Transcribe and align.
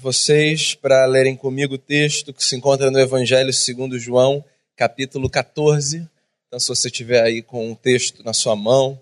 vocês 0.00 0.74
para 0.74 1.06
lerem 1.06 1.36
comigo 1.36 1.74
o 1.74 1.78
texto 1.78 2.34
que 2.34 2.42
se 2.42 2.56
encontra 2.56 2.90
no 2.90 2.98
Evangelho 2.98 3.52
segundo 3.52 3.96
João, 3.96 4.44
capítulo 4.74 5.30
14. 5.30 6.08
Então, 6.46 6.58
se 6.58 6.66
você 6.66 6.90
tiver 6.90 7.22
aí 7.22 7.42
com 7.42 7.70
o 7.70 7.76
texto 7.76 8.24
na 8.24 8.32
sua 8.32 8.56
mão, 8.56 9.00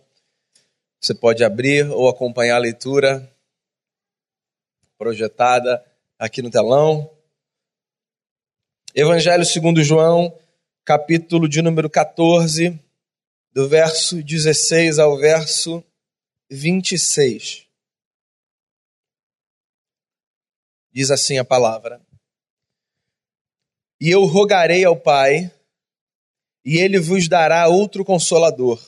você 1.01 1.15
pode 1.15 1.43
abrir 1.43 1.91
ou 1.91 2.09
acompanhar 2.11 2.57
a 2.57 2.59
leitura 2.59 3.27
projetada 4.99 5.83
aqui 6.19 6.43
no 6.43 6.51
telão. 6.51 7.11
Evangelho 8.95 9.47
segundo 9.47 9.83
João, 9.83 10.38
capítulo 10.85 11.49
de 11.49 11.63
número 11.63 11.88
14, 11.88 12.79
do 13.51 13.67
verso 13.67 14.22
16 14.22 14.99
ao 14.99 15.17
verso 15.17 15.83
26. 16.51 17.63
Diz 20.95 21.11
assim 21.11 21.38
a 21.38 21.45
palavra: 21.45 22.01
E 24.01 24.09
eu 24.09 24.25
rogarei 24.27 24.84
ao 24.84 24.97
Pai, 24.97 25.53
e 26.65 26.79
ele 26.79 27.01
vos 27.01 27.29
dará 27.29 27.67
outro 27.67 28.05
consolador, 28.05 28.80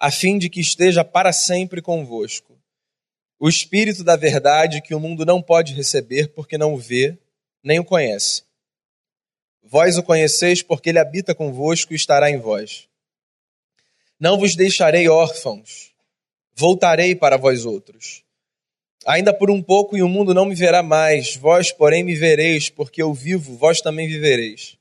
a 0.00 0.10
fim 0.10 0.38
de 0.38 0.48
que 0.48 0.60
esteja 0.60 1.04
para 1.04 1.30
sempre 1.30 1.82
convosco. 1.82 2.58
O 3.38 3.50
Espírito 3.50 4.02
da 4.02 4.16
Verdade 4.16 4.80
que 4.80 4.94
o 4.94 5.00
mundo 5.00 5.26
não 5.26 5.42
pode 5.42 5.74
receber, 5.74 6.28
porque 6.28 6.56
não 6.56 6.72
o 6.72 6.78
vê, 6.78 7.18
nem 7.62 7.78
o 7.78 7.84
conhece. 7.84 8.42
Vós 9.62 9.98
o 9.98 10.02
conheceis, 10.02 10.62
porque 10.62 10.88
ele 10.88 10.98
habita 10.98 11.34
convosco 11.34 11.92
e 11.92 11.96
estará 11.96 12.30
em 12.30 12.38
vós. 12.38 12.88
Não 14.18 14.38
vos 14.38 14.56
deixarei 14.56 15.06
órfãos, 15.06 15.92
voltarei 16.54 17.14
para 17.14 17.36
vós 17.36 17.66
outros. 17.66 18.23
Ainda 19.06 19.34
por 19.34 19.50
um 19.50 19.62
pouco 19.62 19.96
e 19.96 20.02
o 20.02 20.08
mundo 20.08 20.32
não 20.32 20.46
me 20.46 20.54
verá 20.54 20.82
mais, 20.82 21.36
vós, 21.36 21.70
porém, 21.70 22.02
me 22.02 22.14
vereis, 22.14 22.70
porque 22.70 23.02
eu 23.02 23.12
vivo, 23.12 23.56
vós 23.56 23.80
também 23.80 24.08
vivereis. 24.08 24.78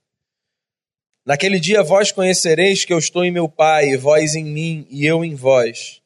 Naquele 1.25 1.59
dia 1.59 1.83
vós 1.83 2.11
conhecereis 2.11 2.85
que 2.85 2.93
eu 2.93 2.97
estou 2.97 3.23
em 3.23 3.31
meu 3.31 3.49
Pai, 3.49 3.89
e 3.89 3.97
vós 3.97 4.35
em 4.35 4.43
mim, 4.43 4.87
e 4.89 5.05
eu 5.05 5.23
em 5.23 5.35
vós. 5.35 6.01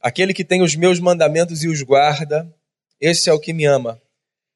Aquele 0.00 0.34
que 0.34 0.44
tem 0.44 0.62
os 0.62 0.76
meus 0.76 1.00
mandamentos 1.00 1.64
e 1.64 1.68
os 1.68 1.82
guarda, 1.82 2.52
esse 3.00 3.28
é 3.28 3.32
o 3.32 3.40
que 3.40 3.52
me 3.52 3.64
ama. 3.64 4.00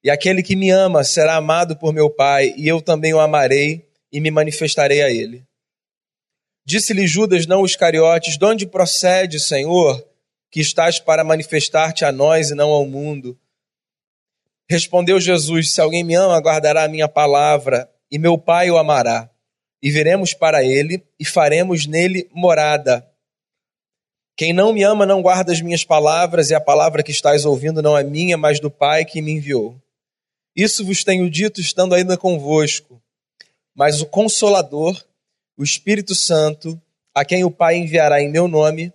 E 0.02 0.10
aquele 0.10 0.42
que 0.42 0.54
me 0.54 0.70
ama 0.70 1.02
será 1.02 1.36
amado 1.36 1.76
por 1.76 1.92
meu 1.92 2.08
Pai, 2.08 2.54
e 2.56 2.68
eu 2.68 2.80
também 2.80 3.12
o 3.12 3.20
amarei 3.20 3.88
e 4.12 4.20
me 4.20 4.30
manifestarei 4.30 5.02
a 5.02 5.10
ele. 5.10 5.44
Disse-lhe 6.64 7.06
Judas, 7.06 7.46
não 7.46 7.62
os 7.62 7.74
cariotes, 7.74 8.36
de 8.36 8.44
onde 8.44 8.66
procede, 8.66 9.40
Senhor? 9.40 10.06
Que 10.50 10.60
estás 10.60 10.98
para 10.98 11.24
manifestar-te 11.24 12.04
a 12.04 12.12
nós 12.12 12.50
e 12.50 12.54
não 12.54 12.70
ao 12.70 12.86
mundo. 12.86 13.38
Respondeu 14.68 15.20
Jesus: 15.20 15.72
Se 15.72 15.80
alguém 15.80 16.04
me 16.04 16.14
ama, 16.14 16.38
guardará 16.40 16.84
a 16.84 16.88
minha 16.88 17.08
palavra, 17.08 17.90
e 18.10 18.18
meu 18.18 18.36
Pai 18.36 18.70
o 18.70 18.78
amará. 18.78 19.30
E 19.82 19.90
viremos 19.90 20.34
para 20.34 20.64
ele 20.64 21.04
e 21.18 21.24
faremos 21.24 21.86
nele 21.86 22.28
morada. 22.32 23.08
Quem 24.36 24.52
não 24.52 24.72
me 24.72 24.82
ama 24.82 25.04
não 25.04 25.22
guarda 25.22 25.52
as 25.52 25.60
minhas 25.60 25.84
palavras, 25.84 26.50
e 26.50 26.54
a 26.54 26.60
palavra 26.60 27.02
que 27.02 27.10
estás 27.10 27.44
ouvindo 27.44 27.82
não 27.82 27.96
é 27.96 28.04
minha, 28.04 28.36
mas 28.36 28.60
do 28.60 28.70
Pai 28.70 29.04
que 29.04 29.22
me 29.22 29.32
enviou. 29.32 29.80
Isso 30.54 30.84
vos 30.84 31.04
tenho 31.04 31.30
dito 31.30 31.60
estando 31.60 31.94
ainda 31.94 32.16
convosco. 32.16 33.00
Mas 33.74 34.00
o 34.00 34.06
Consolador, 34.06 35.00
o 35.56 35.62
Espírito 35.62 36.14
Santo, 36.14 36.80
a 37.14 37.24
quem 37.24 37.44
o 37.44 37.50
Pai 37.50 37.76
enviará 37.76 38.20
em 38.20 38.28
meu 38.28 38.48
nome, 38.48 38.92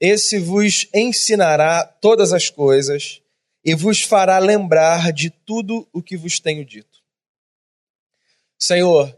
esse 0.00 0.38
vos 0.38 0.88
ensinará 0.94 1.84
todas 1.84 2.32
as 2.32 2.48
coisas 2.48 3.20
e 3.62 3.74
vos 3.74 4.00
fará 4.00 4.38
lembrar 4.38 5.12
de 5.12 5.28
tudo 5.28 5.86
o 5.92 6.02
que 6.02 6.16
vos 6.16 6.40
tenho 6.40 6.64
dito. 6.64 6.98
Senhor, 8.58 9.14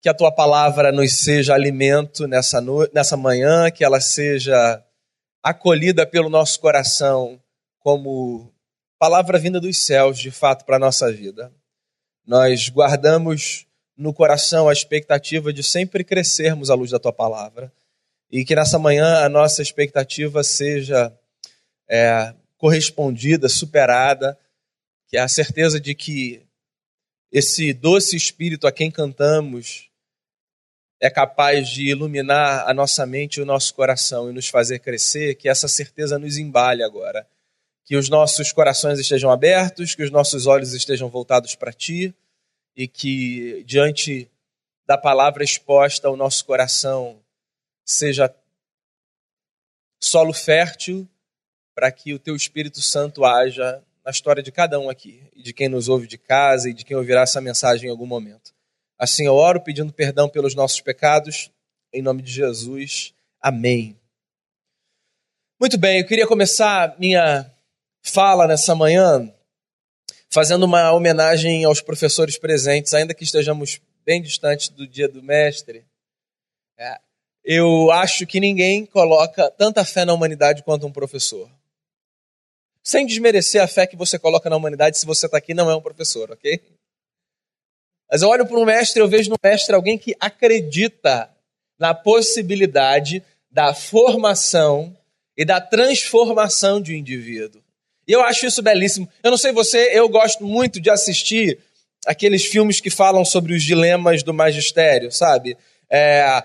que 0.00 0.08
a 0.08 0.14
tua 0.14 0.32
palavra 0.32 0.90
nos 0.90 1.20
seja 1.20 1.54
alimento 1.54 2.26
nessa, 2.26 2.60
nessa 2.92 3.16
manhã, 3.16 3.70
que 3.70 3.84
ela 3.84 4.00
seja 4.00 4.84
acolhida 5.40 6.04
pelo 6.04 6.28
nosso 6.28 6.58
coração 6.58 7.40
como 7.78 8.52
palavra 8.98 9.38
vinda 9.38 9.60
dos 9.60 9.78
céus, 9.84 10.18
de 10.18 10.32
fato, 10.32 10.64
para 10.64 10.76
a 10.76 10.80
nossa 10.80 11.12
vida. 11.12 11.52
Nós 12.26 12.68
guardamos 12.68 13.66
no 13.96 14.12
coração 14.12 14.68
a 14.68 14.72
expectativa 14.72 15.52
de 15.52 15.62
sempre 15.62 16.02
crescermos 16.02 16.70
à 16.70 16.74
luz 16.74 16.90
da 16.90 16.98
tua 16.98 17.12
palavra 17.12 17.72
e 18.32 18.46
que 18.46 18.56
nessa 18.56 18.78
manhã 18.78 19.22
a 19.22 19.28
nossa 19.28 19.60
expectativa 19.60 20.42
seja 20.42 21.12
é, 21.86 22.34
correspondida, 22.56 23.46
superada, 23.46 24.38
que 25.06 25.18
é 25.18 25.20
a 25.20 25.28
certeza 25.28 25.78
de 25.78 25.94
que 25.94 26.40
esse 27.30 27.74
doce 27.74 28.16
Espírito 28.16 28.66
a 28.66 28.72
quem 28.72 28.90
cantamos 28.90 29.90
é 30.98 31.10
capaz 31.10 31.68
de 31.68 31.90
iluminar 31.90 32.66
a 32.66 32.72
nossa 32.72 33.04
mente 33.04 33.36
e 33.36 33.42
o 33.42 33.46
nosso 33.46 33.74
coração 33.74 34.30
e 34.30 34.32
nos 34.32 34.48
fazer 34.48 34.78
crescer, 34.78 35.34
que 35.34 35.48
essa 35.48 35.68
certeza 35.68 36.18
nos 36.18 36.38
embale 36.38 36.82
agora. 36.82 37.26
Que 37.84 37.96
os 37.96 38.08
nossos 38.08 38.52
corações 38.52 38.98
estejam 38.98 39.30
abertos, 39.30 39.94
que 39.94 40.02
os 40.02 40.10
nossos 40.10 40.46
olhos 40.46 40.72
estejam 40.72 41.08
voltados 41.10 41.54
para 41.56 41.72
Ti 41.72 42.14
e 42.76 42.86
que, 42.86 43.64
diante 43.66 44.30
da 44.86 44.96
palavra 44.96 45.42
exposta, 45.42 46.08
o 46.08 46.16
nosso 46.16 46.44
coração 46.44 47.21
seja 47.84 48.34
solo 50.02 50.32
fértil 50.32 51.08
para 51.74 51.90
que 51.90 52.12
o 52.12 52.18
teu 52.18 52.36
Espírito 52.36 52.80
Santo 52.80 53.24
haja 53.24 53.82
na 54.04 54.10
história 54.10 54.42
de 54.42 54.50
cada 54.50 54.78
um 54.80 54.90
aqui, 54.90 55.22
e 55.34 55.42
de 55.42 55.52
quem 55.52 55.68
nos 55.68 55.88
ouve 55.88 56.06
de 56.06 56.18
casa 56.18 56.68
e 56.68 56.74
de 56.74 56.84
quem 56.84 56.96
ouvirá 56.96 57.22
essa 57.22 57.40
mensagem 57.40 57.86
em 57.86 57.90
algum 57.90 58.06
momento. 58.06 58.52
Assim 58.98 59.26
eu 59.26 59.34
oro 59.34 59.60
pedindo 59.60 59.92
perdão 59.92 60.28
pelos 60.28 60.54
nossos 60.54 60.80
pecados, 60.80 61.50
em 61.92 62.02
nome 62.02 62.22
de 62.22 62.32
Jesus. 62.32 63.14
Amém. 63.40 63.96
Muito 65.60 65.78
bem, 65.78 66.00
eu 66.00 66.06
queria 66.06 66.26
começar 66.26 66.98
minha 66.98 67.48
fala 68.02 68.48
nessa 68.48 68.74
manhã 68.74 69.32
fazendo 70.28 70.64
uma 70.64 70.90
homenagem 70.92 71.64
aos 71.64 71.80
professores 71.80 72.38
presentes, 72.38 72.94
ainda 72.94 73.14
que 73.14 73.22
estejamos 73.22 73.80
bem 74.04 74.20
distantes 74.20 74.70
do 74.70 74.86
dia 74.86 75.06
do 75.06 75.22
mestre. 75.22 75.84
É, 76.76 76.98
eu 77.44 77.90
acho 77.90 78.26
que 78.26 78.38
ninguém 78.38 78.86
coloca 78.86 79.50
tanta 79.50 79.84
fé 79.84 80.04
na 80.04 80.12
humanidade 80.12 80.62
quanto 80.62 80.86
um 80.86 80.92
professor. 80.92 81.50
Sem 82.82 83.06
desmerecer 83.06 83.62
a 83.62 83.68
fé 83.68 83.86
que 83.86 83.96
você 83.96 84.18
coloca 84.18 84.50
na 84.50 84.56
humanidade 84.56 84.98
se 84.98 85.06
você 85.06 85.26
está 85.26 85.38
aqui 85.38 85.54
não 85.54 85.70
é 85.70 85.76
um 85.76 85.80
professor, 85.80 86.30
ok? 86.30 86.60
Mas 88.10 88.22
eu 88.22 88.28
olho 88.28 88.46
para 88.46 88.58
um 88.58 88.64
mestre 88.64 89.00
e 89.00 89.02
eu 89.02 89.08
vejo 89.08 89.30
no 89.30 89.36
mestre 89.42 89.74
alguém 89.74 89.96
que 89.96 90.14
acredita 90.20 91.30
na 91.78 91.94
possibilidade 91.94 93.22
da 93.50 93.72
formação 93.74 94.96
e 95.36 95.44
da 95.44 95.60
transformação 95.60 96.80
de 96.80 96.92
um 96.92 96.96
indivíduo. 96.96 97.62
E 98.06 98.12
eu 98.12 98.22
acho 98.22 98.46
isso 98.46 98.62
belíssimo. 98.62 99.08
Eu 99.22 99.30
não 99.30 99.38
sei 99.38 99.52
você, 99.52 99.90
eu 99.92 100.08
gosto 100.08 100.44
muito 100.44 100.80
de 100.80 100.90
assistir 100.90 101.58
aqueles 102.04 102.44
filmes 102.44 102.80
que 102.80 102.90
falam 102.90 103.24
sobre 103.24 103.54
os 103.54 103.62
dilemas 103.62 104.22
do 104.22 104.34
magistério, 104.34 105.10
sabe? 105.10 105.56
É, 105.88 106.44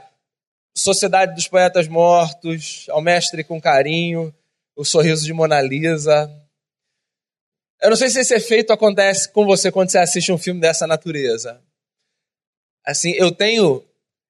Sociedade 0.77 1.33
dos 1.33 1.47
Poetas 1.47 1.87
Mortos, 1.87 2.85
Ao 2.89 3.01
Mestre 3.01 3.43
com 3.43 3.59
Carinho, 3.59 4.33
O 4.75 4.85
Sorriso 4.85 5.25
de 5.25 5.33
Mona 5.33 5.59
Lisa. 5.59 6.31
Eu 7.81 7.89
não 7.89 7.97
sei 7.97 8.09
se 8.09 8.19
esse 8.19 8.35
efeito 8.35 8.71
acontece 8.71 9.31
com 9.31 9.43
você 9.43 9.71
quando 9.71 9.89
você 9.89 9.97
assiste 9.97 10.31
um 10.31 10.37
filme 10.37 10.61
dessa 10.61 10.85
natureza. 10.85 11.59
Assim, 12.85 13.11
eu 13.13 13.31
tenho 13.31 13.83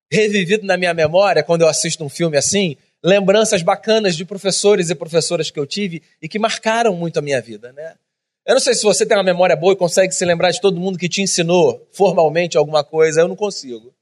revivido 0.09 0.65
na 0.65 0.77
minha 0.77 0.93
memória, 0.93 1.43
quando 1.43 1.63
eu 1.63 1.67
assisto 1.67 2.03
um 2.03 2.09
filme 2.09 2.37
assim, 2.37 2.77
lembranças 3.03 3.61
bacanas 3.61 4.15
de 4.15 4.23
professores 4.23 4.89
e 4.89 4.95
professoras 4.95 5.51
que 5.51 5.59
eu 5.59 5.67
tive 5.67 6.01
e 6.21 6.29
que 6.29 6.39
marcaram 6.39 6.95
muito 6.95 7.19
a 7.19 7.21
minha 7.21 7.41
vida, 7.41 7.73
né? 7.73 7.95
Eu 8.45 8.53
não 8.53 8.61
sei 8.61 8.73
se 8.73 8.83
você 8.83 9.05
tem 9.05 9.17
uma 9.17 9.23
memória 9.23 9.55
boa 9.55 9.73
e 9.73 9.77
consegue 9.77 10.13
se 10.13 10.23
lembrar 10.23 10.51
de 10.51 10.61
todo 10.61 10.79
mundo 10.79 10.97
que 10.97 11.09
te 11.09 11.21
ensinou 11.21 11.85
formalmente 11.91 12.57
alguma 12.57 12.85
coisa, 12.85 13.19
eu 13.19 13.27
não 13.27 13.35
consigo 13.35 13.96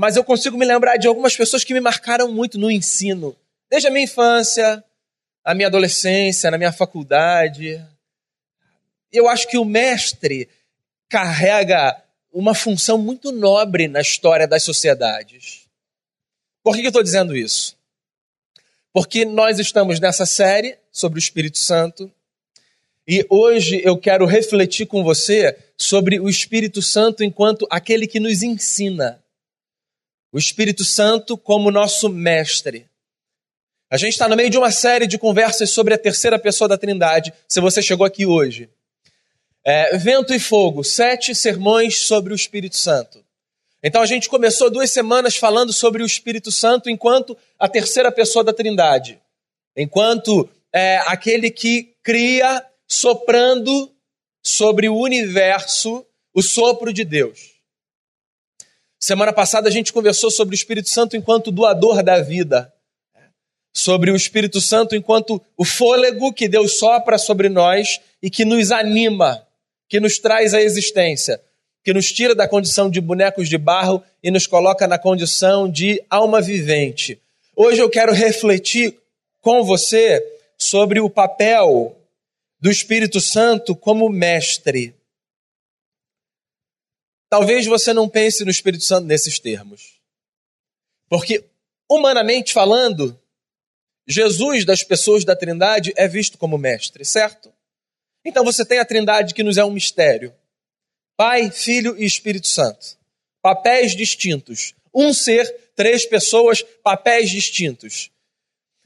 mas 0.00 0.16
eu 0.16 0.24
consigo 0.24 0.56
me 0.56 0.64
lembrar 0.64 0.96
de 0.96 1.06
algumas 1.06 1.36
pessoas 1.36 1.62
que 1.62 1.74
me 1.74 1.80
marcaram 1.80 2.32
muito 2.32 2.58
no 2.58 2.70
ensino, 2.70 3.36
desde 3.68 3.86
a 3.86 3.90
minha 3.90 4.04
infância, 4.04 4.82
a 5.44 5.54
minha 5.54 5.68
adolescência, 5.68 6.50
na 6.50 6.56
minha 6.56 6.72
faculdade. 6.72 7.86
Eu 9.12 9.28
acho 9.28 9.46
que 9.46 9.58
o 9.58 9.64
mestre 9.64 10.48
carrega 11.06 12.02
uma 12.32 12.54
função 12.54 12.96
muito 12.96 13.30
nobre 13.30 13.88
na 13.88 14.00
história 14.00 14.48
das 14.48 14.62
sociedades. 14.62 15.66
Por 16.62 16.74
que 16.74 16.80
eu 16.80 16.86
estou 16.86 17.02
dizendo 17.02 17.36
isso? 17.36 17.76
Porque 18.94 19.26
nós 19.26 19.58
estamos 19.58 20.00
nessa 20.00 20.24
série 20.24 20.78
sobre 20.90 21.18
o 21.18 21.20
Espírito 21.20 21.58
Santo 21.58 22.10
e 23.06 23.26
hoje 23.28 23.82
eu 23.84 23.98
quero 23.98 24.24
refletir 24.24 24.86
com 24.86 25.04
você 25.04 25.54
sobre 25.76 26.18
o 26.18 26.26
Espírito 26.26 26.80
Santo 26.80 27.22
enquanto 27.22 27.66
aquele 27.68 28.06
que 28.06 28.18
nos 28.18 28.42
ensina 28.42 29.19
o 30.32 30.38
Espírito 30.38 30.84
Santo 30.84 31.36
como 31.36 31.70
nosso 31.70 32.08
mestre. 32.08 32.88
A 33.90 33.96
gente 33.96 34.12
está 34.12 34.28
no 34.28 34.36
meio 34.36 34.50
de 34.50 34.58
uma 34.58 34.70
série 34.70 35.06
de 35.06 35.18
conversas 35.18 35.70
sobre 35.70 35.92
a 35.94 35.98
terceira 35.98 36.38
pessoa 36.38 36.68
da 36.68 36.78
Trindade. 36.78 37.32
Se 37.48 37.60
você 37.60 37.82
chegou 37.82 38.06
aqui 38.06 38.24
hoje 38.24 38.68
é, 39.64 39.96
Vento 39.98 40.32
e 40.32 40.38
Fogo, 40.38 40.84
sete 40.84 41.34
sermões 41.34 41.98
sobre 41.98 42.32
o 42.32 42.36
Espírito 42.36 42.76
Santo. 42.76 43.24
Então 43.82 44.02
a 44.02 44.06
gente 44.06 44.28
começou 44.28 44.70
duas 44.70 44.90
semanas 44.90 45.36
falando 45.36 45.72
sobre 45.72 46.02
o 46.02 46.06
Espírito 46.06 46.52
Santo 46.52 46.88
enquanto 46.88 47.36
a 47.58 47.68
terceira 47.68 48.12
pessoa 48.12 48.44
da 48.44 48.52
Trindade, 48.52 49.20
enquanto 49.76 50.48
é, 50.72 50.98
aquele 51.06 51.50
que 51.50 51.94
cria 52.02 52.64
soprando 52.86 53.90
sobre 54.42 54.88
o 54.88 54.96
universo 54.96 56.06
o 56.32 56.42
sopro 56.42 56.92
de 56.92 57.04
Deus. 57.04 57.59
Semana 59.10 59.32
passada 59.32 59.68
a 59.68 59.72
gente 59.72 59.92
conversou 59.92 60.30
sobre 60.30 60.54
o 60.54 60.56
Espírito 60.56 60.88
Santo 60.88 61.16
enquanto 61.16 61.50
doador 61.50 62.00
da 62.00 62.20
vida, 62.20 62.72
sobre 63.74 64.12
o 64.12 64.14
Espírito 64.14 64.60
Santo 64.60 64.94
enquanto 64.94 65.42
o 65.56 65.64
fôlego 65.64 66.32
que 66.32 66.46
Deus 66.46 66.78
sopra 66.78 67.18
sobre 67.18 67.48
nós 67.48 67.98
e 68.22 68.30
que 68.30 68.44
nos 68.44 68.70
anima, 68.70 69.44
que 69.88 69.98
nos 69.98 70.20
traz 70.20 70.54
a 70.54 70.62
existência, 70.62 71.40
que 71.82 71.92
nos 71.92 72.12
tira 72.12 72.36
da 72.36 72.46
condição 72.46 72.88
de 72.88 73.00
bonecos 73.00 73.48
de 73.48 73.58
barro 73.58 74.00
e 74.22 74.30
nos 74.30 74.46
coloca 74.46 74.86
na 74.86 74.96
condição 74.96 75.68
de 75.68 76.00
alma 76.08 76.40
vivente. 76.40 77.20
Hoje 77.56 77.80
eu 77.82 77.90
quero 77.90 78.12
refletir 78.12 78.96
com 79.40 79.64
você 79.64 80.24
sobre 80.56 81.00
o 81.00 81.10
papel 81.10 81.96
do 82.60 82.70
Espírito 82.70 83.20
Santo 83.20 83.74
como 83.74 84.08
mestre. 84.08 84.94
Talvez 87.30 87.64
você 87.64 87.94
não 87.94 88.08
pense 88.08 88.44
no 88.44 88.50
Espírito 88.50 88.82
Santo 88.82 89.06
nesses 89.06 89.38
termos. 89.38 90.00
Porque, 91.08 91.44
humanamente 91.88 92.52
falando, 92.52 93.18
Jesus 94.06 94.64
das 94.64 94.82
pessoas 94.82 95.24
da 95.24 95.36
Trindade 95.36 95.92
é 95.96 96.08
visto 96.08 96.36
como 96.36 96.58
mestre, 96.58 97.04
certo? 97.04 97.52
Então 98.24 98.44
você 98.44 98.64
tem 98.64 98.80
a 98.80 98.84
Trindade 98.84 99.32
que 99.32 99.44
nos 99.44 99.56
é 99.56 99.64
um 99.64 99.70
mistério: 99.70 100.34
Pai, 101.16 101.50
Filho 101.52 101.96
e 101.96 102.04
Espírito 102.04 102.48
Santo. 102.48 102.98
Papéis 103.40 103.94
distintos. 103.94 104.74
Um 104.92 105.14
ser, 105.14 105.46
três 105.76 106.04
pessoas, 106.04 106.62
papéis 106.82 107.30
distintos. 107.30 108.10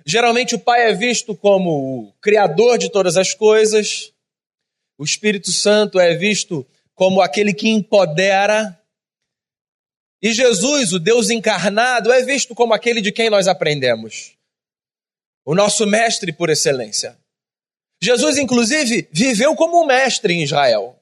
Geralmente 0.04 0.54
o 0.54 0.58
Pai 0.58 0.90
é 0.90 0.92
visto 0.92 1.34
como 1.34 2.08
o 2.08 2.12
criador 2.20 2.76
de 2.76 2.90
todas 2.90 3.16
as 3.16 3.32
coisas, 3.32 4.12
o 4.98 5.04
Espírito 5.04 5.50
Santo 5.50 5.98
é 5.98 6.14
visto 6.14 6.66
como 6.94 7.20
aquele 7.20 7.52
que 7.52 7.68
empodera, 7.68 8.80
e 10.22 10.32
Jesus, 10.32 10.92
o 10.92 10.98
Deus 10.98 11.28
encarnado, 11.28 12.10
é 12.10 12.22
visto 12.22 12.54
como 12.54 12.72
aquele 12.72 13.00
de 13.00 13.12
quem 13.12 13.28
nós 13.28 13.46
aprendemos 13.46 14.34
o 15.44 15.54
nosso 15.54 15.86
mestre 15.86 16.32
por 16.32 16.48
excelência. 16.48 17.18
Jesus, 18.02 18.38
inclusive, 18.38 19.08
viveu 19.12 19.54
como 19.54 19.82
um 19.82 19.86
mestre 19.86 20.32
em 20.32 20.42
Israel. 20.42 20.98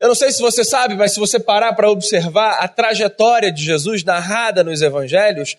Eu 0.00 0.08
não 0.08 0.14
sei 0.14 0.32
se 0.32 0.40
você 0.40 0.64
sabe, 0.64 0.94
mas 0.94 1.12
se 1.12 1.20
você 1.20 1.38
parar 1.38 1.74
para 1.74 1.90
observar 1.90 2.58
a 2.60 2.68
trajetória 2.68 3.52
de 3.52 3.62
Jesus 3.62 4.02
narrada 4.02 4.64
nos 4.64 4.80
evangelhos, 4.80 5.56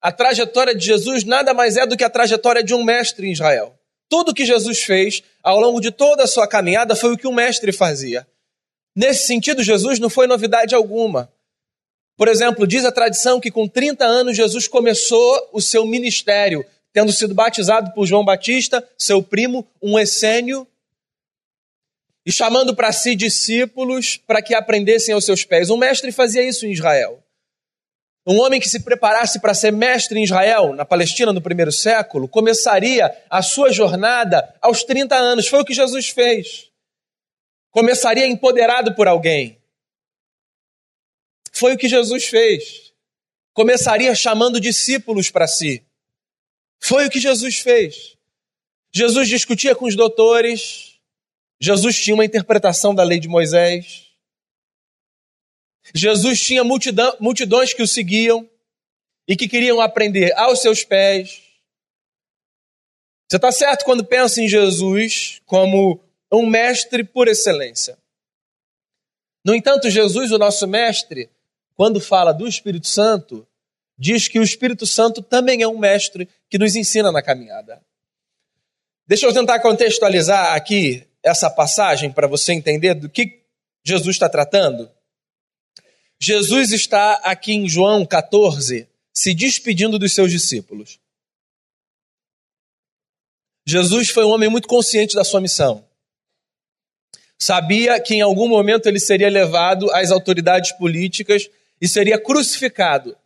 a 0.00 0.12
trajetória 0.12 0.74
de 0.74 0.84
Jesus 0.84 1.24
nada 1.24 1.54
mais 1.54 1.76
é 1.76 1.86
do 1.86 1.96
que 1.96 2.04
a 2.04 2.10
trajetória 2.10 2.62
de 2.62 2.74
um 2.74 2.84
mestre 2.84 3.26
em 3.26 3.32
Israel. 3.32 3.77
Tudo 4.08 4.34
que 4.34 4.46
Jesus 4.46 4.82
fez 4.82 5.22
ao 5.42 5.60
longo 5.60 5.80
de 5.80 5.90
toda 5.90 6.24
a 6.24 6.26
sua 6.26 6.48
caminhada 6.48 6.96
foi 6.96 7.12
o 7.12 7.16
que 7.16 7.26
um 7.26 7.34
mestre 7.34 7.72
fazia. 7.72 8.26
Nesse 8.96 9.26
sentido, 9.26 9.62
Jesus 9.62 9.98
não 9.98 10.08
foi 10.08 10.26
novidade 10.26 10.74
alguma. 10.74 11.32
Por 12.16 12.26
exemplo, 12.26 12.66
diz 12.66 12.84
a 12.84 12.90
tradição 12.90 13.38
que 13.38 13.50
com 13.50 13.68
30 13.68 14.04
anos 14.04 14.36
Jesus 14.36 14.66
começou 14.66 15.48
o 15.52 15.60
seu 15.60 15.86
ministério, 15.86 16.64
tendo 16.92 17.12
sido 17.12 17.34
batizado 17.34 17.92
por 17.92 18.06
João 18.06 18.24
Batista, 18.24 18.86
seu 18.98 19.22
primo, 19.22 19.64
um 19.80 19.98
essênio, 19.98 20.66
e 22.26 22.32
chamando 22.32 22.74
para 22.74 22.92
si 22.92 23.14
discípulos 23.14 24.16
para 24.16 24.42
que 24.42 24.54
aprendessem 24.54 25.14
aos 25.14 25.24
seus 25.24 25.44
pés. 25.44 25.70
Um 25.70 25.76
mestre 25.76 26.10
fazia 26.10 26.42
isso 26.42 26.66
em 26.66 26.72
Israel. 26.72 27.22
Um 28.30 28.40
homem 28.40 28.60
que 28.60 28.68
se 28.68 28.80
preparasse 28.80 29.40
para 29.40 29.54
ser 29.54 29.72
mestre 29.72 30.20
em 30.20 30.22
Israel, 30.22 30.74
na 30.74 30.84
Palestina, 30.84 31.32
no 31.32 31.40
primeiro 31.40 31.72
século, 31.72 32.28
começaria 32.28 33.10
a 33.30 33.40
sua 33.40 33.72
jornada 33.72 34.54
aos 34.60 34.84
30 34.84 35.16
anos. 35.16 35.48
Foi 35.48 35.62
o 35.62 35.64
que 35.64 35.72
Jesus 35.72 36.10
fez. 36.10 36.68
Começaria 37.70 38.26
empoderado 38.26 38.94
por 38.94 39.08
alguém. 39.08 39.56
Foi 41.52 41.72
o 41.72 41.78
que 41.78 41.88
Jesus 41.88 42.26
fez. 42.26 42.92
Começaria 43.54 44.14
chamando 44.14 44.60
discípulos 44.60 45.30
para 45.30 45.46
si. 45.46 45.82
Foi 46.78 47.06
o 47.06 47.10
que 47.10 47.20
Jesus 47.20 47.60
fez. 47.60 48.14
Jesus 48.92 49.26
discutia 49.26 49.74
com 49.74 49.86
os 49.86 49.96
doutores. 49.96 51.00
Jesus 51.58 51.96
tinha 51.96 52.12
uma 52.12 52.26
interpretação 52.26 52.94
da 52.94 53.02
lei 53.02 53.18
de 53.18 53.26
Moisés. 53.26 54.07
Jesus 55.94 56.40
tinha 56.42 56.64
multidão, 56.64 57.16
multidões 57.20 57.72
que 57.72 57.82
o 57.82 57.88
seguiam 57.88 58.48
e 59.26 59.36
que 59.36 59.48
queriam 59.48 59.80
aprender 59.80 60.32
aos 60.36 60.60
seus 60.60 60.84
pés. 60.84 61.42
Você 63.28 63.36
está 63.36 63.52
certo 63.52 63.84
quando 63.84 64.04
pensa 64.04 64.40
em 64.40 64.48
Jesus 64.48 65.42
como 65.44 66.00
um 66.32 66.46
mestre 66.46 67.04
por 67.04 67.28
excelência. 67.28 67.98
No 69.44 69.54
entanto, 69.54 69.90
Jesus, 69.90 70.32
o 70.32 70.38
nosso 70.38 70.66
mestre, 70.66 71.30
quando 71.74 72.00
fala 72.00 72.32
do 72.32 72.46
Espírito 72.46 72.86
Santo, 72.86 73.46
diz 73.98 74.28
que 74.28 74.38
o 74.38 74.42
Espírito 74.42 74.86
Santo 74.86 75.22
também 75.22 75.62
é 75.62 75.68
um 75.68 75.78
mestre 75.78 76.28
que 76.48 76.58
nos 76.58 76.74
ensina 76.74 77.12
na 77.12 77.22
caminhada. 77.22 77.82
Deixa 79.06 79.26
eu 79.26 79.32
tentar 79.32 79.60
contextualizar 79.60 80.54
aqui 80.54 81.06
essa 81.22 81.50
passagem 81.50 82.12
para 82.12 82.26
você 82.26 82.52
entender 82.52 82.94
do 82.94 83.08
que 83.08 83.42
Jesus 83.84 84.16
está 84.16 84.28
tratando. 84.28 84.90
Jesus 86.20 86.72
está 86.72 87.14
aqui 87.24 87.52
em 87.52 87.68
João 87.68 88.04
14 88.04 88.88
se 89.14 89.34
despedindo 89.34 89.98
dos 89.98 90.14
seus 90.14 90.30
discípulos. 90.30 90.98
Jesus 93.66 94.10
foi 94.10 94.24
um 94.24 94.30
homem 94.30 94.48
muito 94.48 94.66
consciente 94.66 95.14
da 95.14 95.24
sua 95.24 95.40
missão. 95.40 95.84
Sabia 97.38 98.00
que 98.00 98.14
em 98.14 98.20
algum 98.20 98.48
momento 98.48 98.86
ele 98.86 98.98
seria 98.98 99.28
levado 99.28 99.90
às 99.92 100.10
autoridades 100.10 100.72
políticas 100.72 101.48
e 101.80 101.86
seria 101.86 102.20
crucificado. 102.20 103.16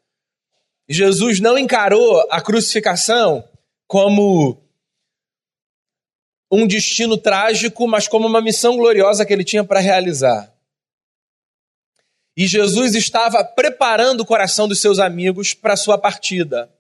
Jesus 0.88 1.41
não 1.41 1.59
encarou 1.59 2.27
a 2.31 2.41
crucificação 2.41 3.49
como 3.87 4.61
um 6.50 6.67
destino 6.67 7.17
trágico, 7.17 7.88
mas 7.88 8.06
como 8.06 8.27
uma 8.27 8.43
missão 8.43 8.77
gloriosa 8.77 9.25
que 9.25 9.33
ele 9.33 9.45
tinha 9.45 9.65
para 9.65 9.81
realizar. 9.81 10.51
E 12.37 12.47
Jesus 12.47 12.95
estava 12.95 13.45
preparando 13.45 14.21
o 14.21 14.27
coração 14.27 14.67
dos 14.67 14.81
seus 14.81 14.99
amigos 14.99 15.53
para 15.55 15.77
sua 15.77 15.99
partida. 15.99 16.71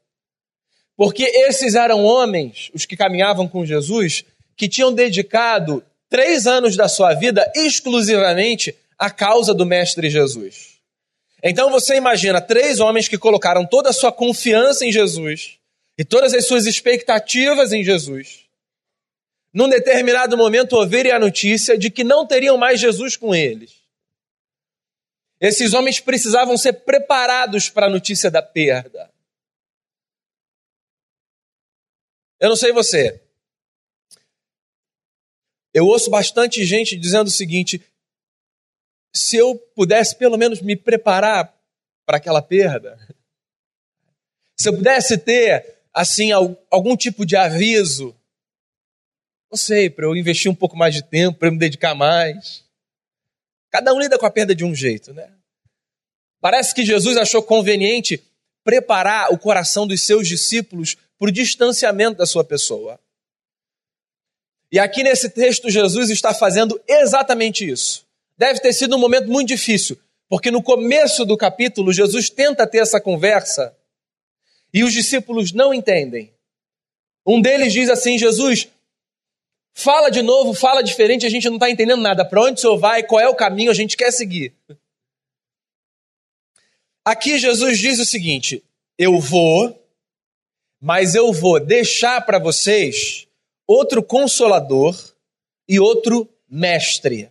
Porque 0.96 1.24
esses 1.24 1.74
eram 1.74 2.04
homens, 2.04 2.70
os 2.74 2.86
que 2.86 2.96
caminhavam 2.96 3.48
com 3.48 3.66
Jesus, 3.66 4.24
que 4.56 4.68
tinham 4.68 4.92
dedicado 4.92 5.84
três 6.08 6.46
anos 6.46 6.76
da 6.76 6.88
sua 6.88 7.14
vida 7.14 7.50
exclusivamente 7.54 8.74
à 8.98 9.10
causa 9.10 9.52
do 9.52 9.66
Mestre 9.66 10.08
Jesus. 10.08 10.72
Então 11.42 11.70
você 11.70 11.96
imagina 11.96 12.40
três 12.40 12.78
homens 12.78 13.08
que 13.08 13.18
colocaram 13.18 13.66
toda 13.66 13.90
a 13.90 13.92
sua 13.92 14.12
confiança 14.12 14.86
em 14.86 14.92
Jesus 14.92 15.58
e 15.98 16.04
todas 16.04 16.32
as 16.32 16.46
suas 16.46 16.66
expectativas 16.66 17.72
em 17.72 17.82
Jesus. 17.82 18.42
Num 19.52 19.68
determinado 19.68 20.36
momento 20.36 20.74
ouvirem 20.74 21.12
a 21.12 21.18
notícia 21.18 21.76
de 21.76 21.90
que 21.90 22.04
não 22.04 22.26
teriam 22.26 22.56
mais 22.56 22.80
Jesus 22.80 23.16
com 23.16 23.34
eles. 23.34 23.81
Esses 25.42 25.74
homens 25.74 25.98
precisavam 25.98 26.56
ser 26.56 26.72
preparados 26.84 27.68
para 27.68 27.86
a 27.86 27.90
notícia 27.90 28.30
da 28.30 28.40
perda. 28.40 29.12
Eu 32.38 32.48
não 32.48 32.54
sei 32.54 32.70
você. 32.70 33.20
Eu 35.74 35.84
ouço 35.86 36.08
bastante 36.10 36.64
gente 36.64 36.96
dizendo 36.96 37.26
o 37.26 37.32
seguinte: 37.32 37.84
se 39.12 39.36
eu 39.36 39.58
pudesse 39.74 40.16
pelo 40.16 40.38
menos 40.38 40.62
me 40.62 40.76
preparar 40.76 41.52
para 42.06 42.18
aquela 42.18 42.40
perda, 42.40 42.96
se 44.56 44.68
eu 44.68 44.76
pudesse 44.76 45.18
ter, 45.18 45.80
assim, 45.92 46.30
algum 46.70 46.96
tipo 46.96 47.26
de 47.26 47.34
aviso, 47.34 48.16
não 49.50 49.56
sei, 49.56 49.90
para 49.90 50.04
eu 50.04 50.14
investir 50.14 50.48
um 50.48 50.54
pouco 50.54 50.76
mais 50.76 50.94
de 50.94 51.02
tempo, 51.02 51.36
para 51.36 51.48
eu 51.48 51.52
me 51.52 51.58
dedicar 51.58 51.96
mais. 51.96 52.64
Cada 53.72 53.94
um 53.94 53.98
lida 53.98 54.18
com 54.18 54.26
a 54.26 54.30
perda 54.30 54.54
de 54.54 54.66
um 54.66 54.74
jeito, 54.74 55.14
né? 55.14 55.32
Parece 56.42 56.74
que 56.74 56.84
Jesus 56.84 57.16
achou 57.16 57.42
conveniente 57.42 58.22
preparar 58.62 59.32
o 59.32 59.38
coração 59.38 59.86
dos 59.86 60.02
seus 60.02 60.28
discípulos 60.28 60.94
para 61.18 61.28
o 61.28 61.32
distanciamento 61.32 62.18
da 62.18 62.26
sua 62.26 62.44
pessoa. 62.44 63.00
E 64.70 64.78
aqui 64.78 65.02
nesse 65.02 65.30
texto, 65.30 65.70
Jesus 65.70 66.10
está 66.10 66.34
fazendo 66.34 66.78
exatamente 66.86 67.66
isso. 67.66 68.06
Deve 68.36 68.60
ter 68.60 68.74
sido 68.74 68.94
um 68.94 68.98
momento 68.98 69.28
muito 69.28 69.48
difícil, 69.48 69.98
porque 70.28 70.50
no 70.50 70.62
começo 70.62 71.24
do 71.24 71.36
capítulo, 71.36 71.94
Jesus 71.94 72.28
tenta 72.28 72.66
ter 72.66 72.78
essa 72.78 73.00
conversa 73.00 73.74
e 74.72 74.84
os 74.84 74.92
discípulos 74.92 75.52
não 75.52 75.72
entendem. 75.72 76.30
Um 77.24 77.40
deles 77.40 77.72
diz 77.72 77.88
assim: 77.88 78.18
Jesus, 78.18 78.68
Fala 79.74 80.10
de 80.10 80.22
novo, 80.22 80.52
fala 80.52 80.82
diferente, 80.82 81.24
a 81.24 81.30
gente 81.30 81.48
não 81.48 81.56
está 81.56 81.70
entendendo 81.70 82.00
nada. 82.02 82.24
Para 82.24 82.42
onde 82.42 82.58
o 82.58 82.60
senhor 82.60 82.78
vai? 82.78 83.02
Qual 83.02 83.20
é 83.20 83.28
o 83.28 83.34
caminho? 83.34 83.70
A 83.70 83.74
gente 83.74 83.96
quer 83.96 84.10
seguir. 84.12 84.54
Aqui 87.04 87.38
Jesus 87.38 87.78
diz 87.78 87.98
o 87.98 88.04
seguinte: 88.04 88.62
eu 88.98 89.18
vou, 89.18 89.82
mas 90.80 91.14
eu 91.14 91.32
vou 91.32 91.58
deixar 91.58 92.20
para 92.24 92.38
vocês 92.38 93.26
outro 93.66 94.02
consolador 94.02 94.96
e 95.68 95.80
outro 95.80 96.28
mestre. 96.48 97.30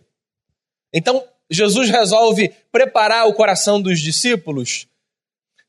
Então, 0.92 1.26
Jesus 1.48 1.88
resolve 1.88 2.52
preparar 2.70 3.28
o 3.28 3.34
coração 3.34 3.80
dos 3.80 4.00
discípulos, 4.00 4.88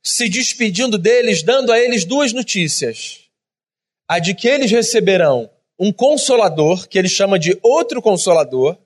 se 0.02 0.28
despedindo 0.28 0.98
deles, 0.98 1.44
dando 1.44 1.72
a 1.72 1.80
eles 1.80 2.04
duas 2.04 2.34
notícias: 2.34 3.30
a 4.08 4.18
de 4.18 4.34
que 4.34 4.48
eles 4.48 4.72
receberão 4.72 5.50
um 5.84 5.92
consolador, 5.92 6.88
que 6.88 6.98
ele 6.98 7.10
chama 7.10 7.38
de 7.38 7.60
outro 7.62 8.02
consolador, 8.02 8.78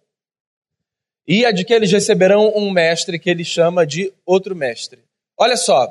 e 1.28 1.46
a 1.46 1.52
de 1.52 1.64
que 1.64 1.72
eles 1.72 1.92
receberão 1.92 2.52
um 2.56 2.72
mestre, 2.72 3.20
que 3.20 3.30
ele 3.30 3.46
chama 3.46 3.86
de 3.86 4.12
outro 4.26 4.56
mestre. 4.56 5.04
Olha 5.38 5.56
só, 5.56 5.88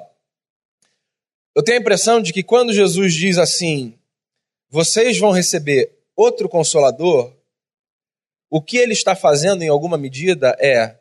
eu 1.54 1.62
tenho 1.62 1.78
a 1.78 1.80
impressão 1.80 2.20
de 2.20 2.32
que 2.32 2.42
quando 2.42 2.72
Jesus 2.72 3.14
diz 3.14 3.38
assim, 3.38 3.96
vocês 4.68 5.16
vão 5.16 5.30
receber 5.30 5.96
outro 6.16 6.48
consolador, 6.48 7.32
o 8.50 8.60
que 8.60 8.76
ele 8.76 8.92
está 8.92 9.14
fazendo 9.14 9.62
em 9.62 9.68
alguma 9.68 9.96
medida 9.96 10.56
é 10.58 10.98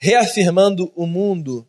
reafirmando 0.00 0.92
o 0.94 1.08
mundo 1.08 1.68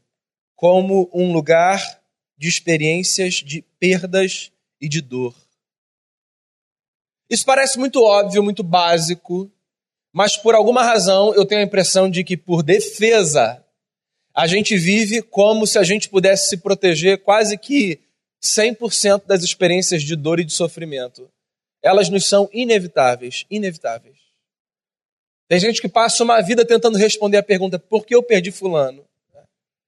como 0.56 1.10
um 1.12 1.34
lugar 1.34 2.00
de 2.38 2.48
experiências 2.48 3.36
de 3.36 3.64
perdas 3.80 4.52
e 4.80 4.88
de 4.88 5.02
dor. 5.02 5.34
Isso 7.30 7.46
parece 7.46 7.78
muito 7.78 8.04
óbvio, 8.04 8.44
muito 8.44 8.64
básico, 8.64 9.52
mas 10.12 10.36
por 10.36 10.56
alguma 10.56 10.84
razão 10.84 11.34
eu 11.36 11.46
tenho 11.46 11.62
a 11.62 11.66
impressão 11.66 12.10
de 12.10 12.24
que, 12.24 12.36
por 12.36 12.64
defesa, 12.64 13.64
a 14.34 14.48
gente 14.48 14.78
vive 14.78 15.22
como 15.22 15.68
se 15.68 15.78
a 15.78 15.84
gente 15.84 16.10
pudesse 16.10 16.50
se 16.50 16.58
proteger 16.58 17.22
quase 17.22 17.58
que 17.58 18.00
100% 18.42 19.26
das 19.26 19.44
experiências 19.44 20.02
de 20.02 20.16
dor 20.16 20.40
e 20.40 20.46
de 20.46 20.54
sofrimento. 20.54 21.30
Elas 21.84 22.10
nos 22.10 22.26
são 22.26 22.50
inevitáveis, 22.52 23.46
inevitáveis. 23.50 24.18
Tem 25.48 25.60
gente 25.60 25.82
que 25.82 25.90
passa 25.90 26.24
uma 26.24 26.42
vida 26.42 26.66
tentando 26.66 26.98
responder 26.98 27.38
a 27.38 27.44
pergunta: 27.44 27.80
por 27.80 28.06
que 28.06 28.16
eu 28.16 28.24
perdi 28.24 28.52
Fulano? 28.52 29.04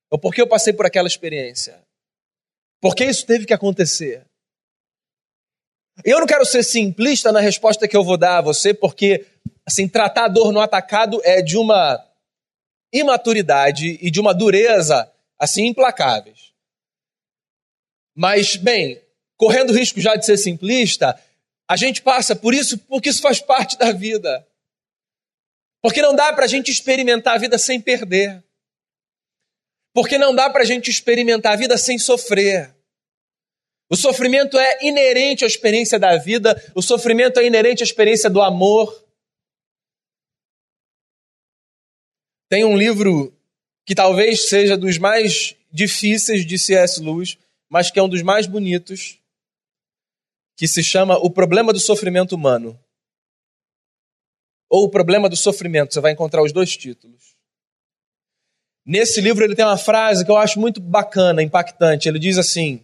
Ou 0.10 0.20
por 0.20 0.34
que 0.34 0.42
eu 0.42 0.48
passei 0.48 0.74
por 0.74 0.86
aquela 0.86 1.08
experiência? 1.08 1.82
Por 2.82 2.96
que 2.96 3.06
isso 3.06 3.26
teve 3.26 3.46
que 3.46 3.54
acontecer? 3.54 4.26
Eu 6.04 6.20
não 6.20 6.28
quero 6.28 6.46
ser 6.46 6.64
simplista 6.64 7.32
na 7.32 7.40
resposta 7.40 7.88
que 7.88 7.96
eu 7.96 8.04
vou 8.04 8.18
dar 8.18 8.38
a 8.38 8.42
você, 8.42 8.74
porque 8.74 9.26
assim, 9.66 9.88
tratar 9.88 10.26
a 10.26 10.30
dor 10.30 10.52
no 10.52 10.60
atacado 10.60 11.22
é 11.24 11.42
de 11.42 11.58
uma 11.58 12.04
imaturidade 12.94 13.98
e 14.02 14.12
de 14.12 14.20
uma 14.20 14.34
dureza 14.34 15.12
assim 15.40 15.68
implacáveis. 15.68 16.52
Mas, 18.16 18.56
bem, 18.56 19.02
correndo 19.38 19.72
o 19.72 19.76
risco 19.76 20.00
já 20.02 20.16
de 20.16 20.26
ser 20.26 20.38
simplista, 20.38 21.20
a 21.68 21.78
gente 21.78 22.02
passa 22.02 22.36
por 22.36 22.54
isso 22.54 22.78
porque 22.78 23.10
isso 23.10 23.22
faz 23.22 23.40
parte 23.40 23.78
da 23.78 23.92
vida. 23.92 24.46
Porque 25.82 26.02
não 26.02 26.14
dá 26.14 26.32
para 26.34 26.46
a 26.46 26.48
gente 26.48 26.70
experimentar 26.70 27.36
a 27.36 27.40
vida 27.40 27.58
sem 27.58 27.80
perder. 27.80 28.44
Porque 29.94 30.18
não 30.18 30.36
dá 30.36 30.50
para 30.50 30.62
a 30.62 30.66
gente 30.66 30.92
experimentar 30.92 31.54
a 31.54 31.56
vida 31.56 31.78
sem 31.78 31.98
sofrer. 31.98 32.74
O 33.92 33.98
sofrimento 33.98 34.58
é 34.58 34.86
inerente 34.86 35.44
à 35.44 35.48
experiência 35.48 36.00
da 36.00 36.16
vida, 36.16 36.56
o 36.74 36.82
sofrimento 36.82 37.42
é 37.42 37.46
inerente 37.46 37.84
à 37.84 37.86
experiência 37.86 38.30
do 38.30 38.42
amor. 38.42 39.06
Tem 42.48 42.64
um 42.64 42.78
livro 42.78 43.38
que 43.86 43.94
talvez 43.94 44.48
seja 44.48 44.78
dos 44.78 44.98
mais 44.98 45.58
difíceis 45.70 46.46
de 46.46 46.58
C.S. 46.58 47.02
Lewis, 47.02 47.38
mas 47.70 47.92
que 47.92 48.00
é 48.00 48.04
um 48.04 48.08
dos 48.08 48.22
mais 48.22 48.48
bonitos, 48.48 49.20
que 50.56 50.70
se 50.70 50.82
chama 50.82 51.18
O 51.18 51.30
Problema 51.30 51.74
do 51.74 51.80
Sofrimento 51.80 52.34
Humano. 52.34 52.80
Ou 54.70 54.86
O 54.86 54.90
Problema 54.90 55.28
do 55.28 55.36
Sofrimento, 55.36 55.94
você 55.94 56.00
vai 56.00 56.14
encontrar 56.14 56.42
os 56.42 56.54
dois 56.54 56.78
títulos. 56.78 57.36
Nesse 58.86 59.20
livro 59.20 59.44
ele 59.44 59.56
tem 59.56 59.66
uma 59.66 59.78
frase 59.78 60.24
que 60.24 60.32
eu 60.32 60.38
acho 60.38 60.62
muito 60.62 60.80
bacana, 60.80 61.44
impactante. 61.44 62.08
Ele 62.08 62.20
diz 62.20 62.38
assim: 62.38 62.82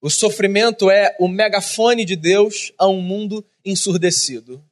o 0.00 0.10
sofrimento 0.10 0.90
é 0.90 1.16
o 1.18 1.28
megafone 1.28 2.04
de 2.04 2.16
Deus 2.16 2.72
a 2.78 2.86
um 2.86 3.00
mundo 3.00 3.44
ensurdecido. 3.64 4.64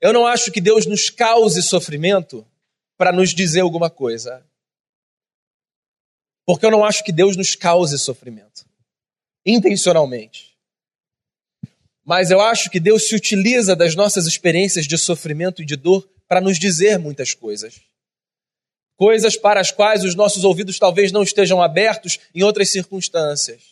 Eu 0.00 0.12
não 0.12 0.26
acho 0.26 0.50
que 0.50 0.60
Deus 0.60 0.86
nos 0.86 1.10
cause 1.10 1.62
sofrimento 1.62 2.46
para 2.96 3.12
nos 3.12 3.34
dizer 3.34 3.60
alguma 3.60 3.90
coisa. 3.90 4.44
Porque 6.46 6.64
eu 6.64 6.70
não 6.70 6.84
acho 6.84 7.04
que 7.04 7.12
Deus 7.12 7.36
nos 7.36 7.54
cause 7.54 7.98
sofrimento, 7.98 8.64
intencionalmente. 9.44 10.56
Mas 12.04 12.30
eu 12.30 12.40
acho 12.40 12.70
que 12.70 12.80
Deus 12.80 13.06
se 13.06 13.14
utiliza 13.14 13.76
das 13.76 13.94
nossas 13.94 14.26
experiências 14.26 14.86
de 14.86 14.96
sofrimento 14.96 15.60
e 15.60 15.66
de 15.66 15.76
dor 15.76 16.08
para 16.26 16.40
nos 16.40 16.58
dizer 16.58 16.98
muitas 16.98 17.34
coisas 17.34 17.87
coisas 18.98 19.36
para 19.36 19.60
as 19.60 19.70
quais 19.70 20.04
os 20.04 20.16
nossos 20.16 20.44
ouvidos 20.44 20.78
talvez 20.78 21.12
não 21.12 21.22
estejam 21.22 21.62
abertos 21.62 22.18
em 22.34 22.42
outras 22.42 22.70
circunstâncias. 22.70 23.62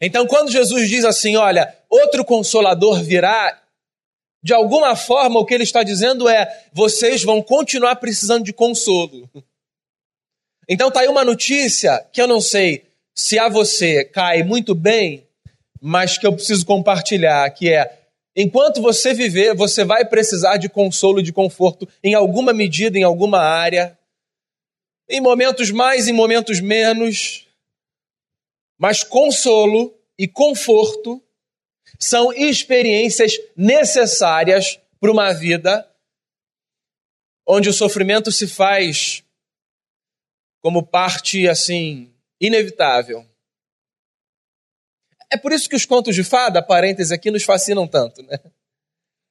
Então, 0.00 0.26
quando 0.26 0.50
Jesus 0.50 0.88
diz 0.88 1.04
assim: 1.04 1.36
Olha, 1.36 1.72
outro 1.88 2.24
consolador 2.24 3.04
virá, 3.04 3.62
de 4.42 4.52
alguma 4.52 4.96
forma 4.96 5.38
o 5.38 5.44
que 5.44 5.54
ele 5.54 5.62
está 5.62 5.84
dizendo 5.84 6.28
é: 6.28 6.66
vocês 6.72 7.22
vão 7.22 7.40
continuar 7.40 7.96
precisando 7.96 8.44
de 8.44 8.52
consolo. 8.52 9.30
Então, 10.68 10.88
está 10.88 11.00
aí 11.00 11.08
uma 11.08 11.24
notícia 11.24 12.04
que 12.12 12.20
eu 12.20 12.26
não 12.26 12.40
sei 12.40 12.86
se 13.14 13.38
a 13.38 13.48
você 13.48 14.04
cai 14.04 14.42
muito 14.42 14.74
bem, 14.74 15.26
mas 15.80 16.16
que 16.16 16.26
eu 16.26 16.32
preciso 16.32 16.64
compartilhar, 16.64 17.48
que 17.50 17.70
é 17.70 18.01
Enquanto 18.34 18.80
você 18.80 19.12
viver, 19.12 19.54
você 19.54 19.84
vai 19.84 20.06
precisar 20.06 20.56
de 20.56 20.68
consolo 20.68 21.20
e 21.20 21.22
de 21.22 21.32
conforto 21.32 21.86
em 22.02 22.14
alguma 22.14 22.52
medida, 22.52 22.98
em 22.98 23.02
alguma 23.02 23.38
área, 23.38 23.98
em 25.08 25.20
momentos 25.20 25.70
mais, 25.70 26.08
em 26.08 26.12
momentos 26.12 26.60
menos. 26.60 27.46
Mas 28.78 29.04
consolo 29.04 29.94
e 30.18 30.26
conforto 30.26 31.22
são 31.98 32.32
experiências 32.32 33.38
necessárias 33.54 34.80
para 34.98 35.10
uma 35.10 35.32
vida 35.32 35.88
onde 37.46 37.68
o 37.68 37.72
sofrimento 37.72 38.32
se 38.32 38.46
faz 38.46 39.22
como 40.60 40.86
parte 40.86 41.48
assim 41.48 42.14
inevitável. 42.40 43.26
É 45.32 45.36
por 45.38 45.50
isso 45.50 45.66
que 45.66 45.74
os 45.74 45.86
contos 45.86 46.14
de 46.14 46.22
fada, 46.22 46.62
parênteses 46.62 47.10
aqui, 47.10 47.30
nos 47.30 47.42
fascinam 47.42 47.88
tanto, 47.88 48.22
né? 48.22 48.38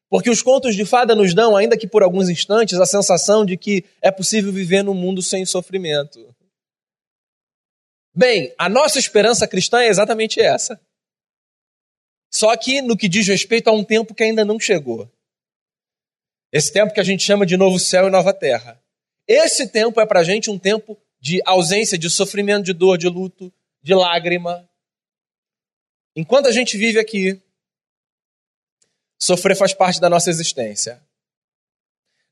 Porque 0.10 0.32
os 0.32 0.42
contos 0.42 0.76
de 0.76 0.84
fada 0.84 1.14
nos 1.16 1.36
dão, 1.36 1.56
ainda 1.56 1.78
que 1.78 1.88
por 1.88 2.02
alguns 2.02 2.28
instantes, 2.28 2.80
a 2.80 2.88
sensação 2.88 3.46
de 3.46 3.56
que 3.56 3.86
é 4.02 4.10
possível 4.10 4.52
viver 4.52 4.84
num 4.84 4.96
mundo 4.96 5.22
sem 5.22 5.46
sofrimento. 5.46 6.36
Bem, 8.14 8.52
a 8.58 8.68
nossa 8.68 8.98
esperança 8.98 9.48
cristã 9.48 9.80
é 9.80 9.90
exatamente 9.90 10.42
essa. 10.42 10.82
Só 12.34 12.58
que 12.58 12.82
no 12.82 12.98
que 12.98 13.08
diz 13.08 13.28
respeito 13.28 13.70
a 13.70 13.72
um 13.72 13.84
tempo 13.84 14.16
que 14.16 14.24
ainda 14.24 14.44
não 14.44 14.60
chegou. 14.60 15.08
Esse 16.52 16.74
tempo 16.74 16.94
que 16.94 17.00
a 17.00 17.04
gente 17.04 17.24
chama 17.24 17.46
de 17.46 17.56
novo 17.56 17.78
céu 17.78 18.08
e 18.08 18.12
nova 18.12 18.34
terra. 18.34 18.82
Esse 19.28 19.68
tempo 19.68 20.02
é 20.02 20.06
para 20.08 20.22
a 20.22 20.24
gente 20.24 20.50
um 20.50 20.58
tempo 20.58 20.98
de 21.20 21.42
ausência, 21.46 21.96
de 21.96 22.10
sofrimento, 22.10 22.66
de 22.66 22.74
dor, 22.74 22.98
de 22.98 23.08
luto, 23.08 23.54
de 23.84 23.94
lágrima, 23.94 24.68
Enquanto 26.16 26.48
a 26.48 26.52
gente 26.52 26.78
vive 26.78 27.00
aqui, 27.00 27.42
sofrer 29.20 29.56
faz 29.56 29.74
parte 29.74 30.02
da 30.02 30.10
nossa 30.10 30.30
existência. 30.30 31.02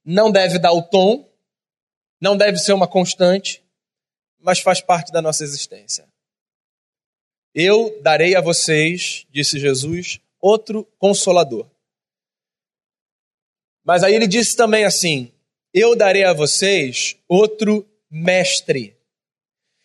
Não 0.04 0.32
deve 0.32 0.60
dar 0.60 0.74
o 0.74 0.82
tom, 0.82 1.30
não 2.20 2.36
deve 2.36 2.58
ser 2.58 2.74
uma 2.74 2.88
constante, 2.88 3.64
mas 4.40 4.60
faz 4.60 4.82
parte 4.82 5.12
da 5.12 5.22
nossa 5.22 5.44
existência. 5.44 6.08
Eu 7.54 8.02
darei 8.02 8.36
a 8.36 8.42
vocês, 8.42 9.26
disse 9.30 9.60
Jesus, 9.60 10.20
outro 10.42 10.86
consolador. 10.98 11.70
Mas 13.84 14.04
aí 14.04 14.14
ele 14.14 14.28
disse 14.28 14.56
também 14.56 14.86
assim: 14.86 15.32
Eu 15.74 15.96
darei 15.96 16.24
a 16.24 16.34
vocês 16.34 17.18
outro 17.28 17.88
mestre 18.10 18.99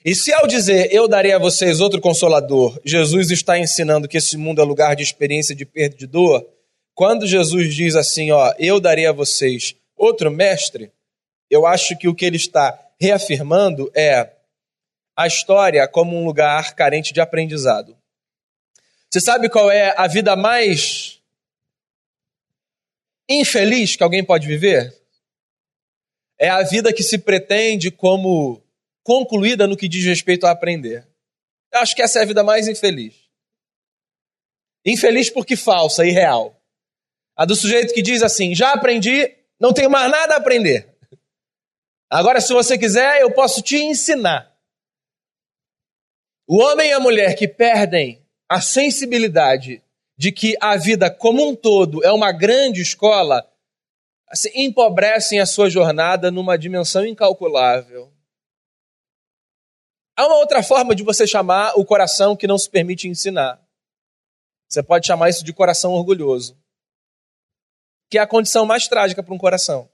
e 0.04 0.14
se 0.14 0.32
ao 0.32 0.46
dizer 0.46 0.92
eu 0.92 1.08
darei 1.08 1.32
a 1.32 1.38
vocês 1.38 1.80
outro 1.80 2.00
consolador, 2.00 2.78
Jesus 2.84 3.30
está 3.30 3.58
ensinando 3.58 4.06
que 4.06 4.18
esse 4.18 4.36
mundo 4.36 4.60
é 4.60 4.64
lugar 4.64 4.94
de 4.94 5.02
experiência 5.02 5.54
de 5.54 5.64
perda 5.64 5.96
de 5.96 6.06
dor, 6.06 6.46
quando 6.94 7.26
Jesus 7.26 7.74
diz 7.74 7.96
assim, 7.96 8.30
ó, 8.30 8.54
eu 8.58 8.78
darei 8.78 9.06
a 9.06 9.12
vocês 9.12 9.74
outro 9.96 10.30
mestre, 10.30 10.92
eu 11.50 11.66
acho 11.66 11.96
que 11.96 12.06
o 12.06 12.14
que 12.14 12.24
ele 12.24 12.36
está 12.36 12.78
reafirmando 13.00 13.90
é 13.94 14.30
a 15.16 15.26
história 15.26 15.86
como 15.88 16.16
um 16.16 16.24
lugar 16.24 16.74
carente 16.74 17.12
de 17.12 17.20
aprendizado. 17.20 17.96
Você 19.10 19.20
sabe 19.20 19.48
qual 19.48 19.70
é 19.70 19.94
a 19.96 20.08
vida 20.08 20.34
mais 20.34 21.20
infeliz 23.28 23.94
que 23.94 24.02
alguém 24.02 24.24
pode 24.24 24.46
viver? 24.46 24.92
É 26.38 26.48
a 26.48 26.62
vida 26.62 26.92
que 26.92 27.02
se 27.02 27.18
pretende 27.18 27.90
como 27.90 28.63
concluída 29.04 29.66
no 29.66 29.76
que 29.76 29.86
diz 29.86 30.04
respeito 30.04 30.46
a 30.46 30.50
aprender. 30.50 31.06
Eu 31.72 31.80
acho 31.80 31.94
que 31.94 32.02
essa 32.02 32.18
é 32.18 32.22
a 32.22 32.26
vida 32.26 32.42
mais 32.42 32.66
infeliz. 32.66 33.14
Infeliz 34.84 35.30
porque 35.30 35.54
falsa 35.54 36.04
e 36.04 36.10
real. 36.10 36.60
A 37.36 37.44
do 37.44 37.54
sujeito 37.54 37.94
que 37.94 38.02
diz 38.02 38.22
assim: 38.22 38.54
já 38.54 38.72
aprendi, 38.72 39.32
não 39.60 39.72
tenho 39.72 39.90
mais 39.90 40.10
nada 40.10 40.34
a 40.34 40.38
aprender. 40.38 40.88
Agora, 42.10 42.40
se 42.40 42.52
você 42.52 42.78
quiser, 42.78 43.20
eu 43.20 43.30
posso 43.32 43.60
te 43.60 43.76
ensinar. 43.76 44.52
O 46.46 46.58
homem 46.58 46.90
e 46.90 46.92
a 46.92 47.00
mulher 47.00 47.34
que 47.34 47.48
perdem 47.48 48.22
a 48.48 48.60
sensibilidade 48.60 49.82
de 50.16 50.30
que 50.30 50.56
a 50.60 50.76
vida 50.76 51.10
como 51.10 51.46
um 51.48 51.56
todo 51.56 52.04
é 52.04 52.12
uma 52.12 52.30
grande 52.30 52.80
escola, 52.80 53.44
assim, 54.28 54.50
empobrecem 54.54 55.40
a 55.40 55.46
sua 55.46 55.68
jornada 55.68 56.30
numa 56.30 56.56
dimensão 56.56 57.04
incalculável. 57.04 58.13
Há 60.16 60.26
uma 60.26 60.36
outra 60.36 60.62
forma 60.62 60.94
de 60.94 61.02
você 61.02 61.26
chamar 61.26 61.72
o 61.76 61.84
coração 61.84 62.36
que 62.36 62.46
não 62.46 62.56
se 62.56 62.70
permite 62.70 63.08
ensinar. 63.08 63.60
Você 64.68 64.82
pode 64.82 65.06
chamar 65.06 65.28
isso 65.28 65.44
de 65.44 65.52
coração 65.52 65.92
orgulhoso, 65.92 66.56
que 68.10 68.18
é 68.18 68.20
a 68.20 68.26
condição 68.26 68.64
mais 68.64 68.86
trágica 68.86 69.22
para 69.22 69.34
um 69.34 69.38
coração. 69.38 69.88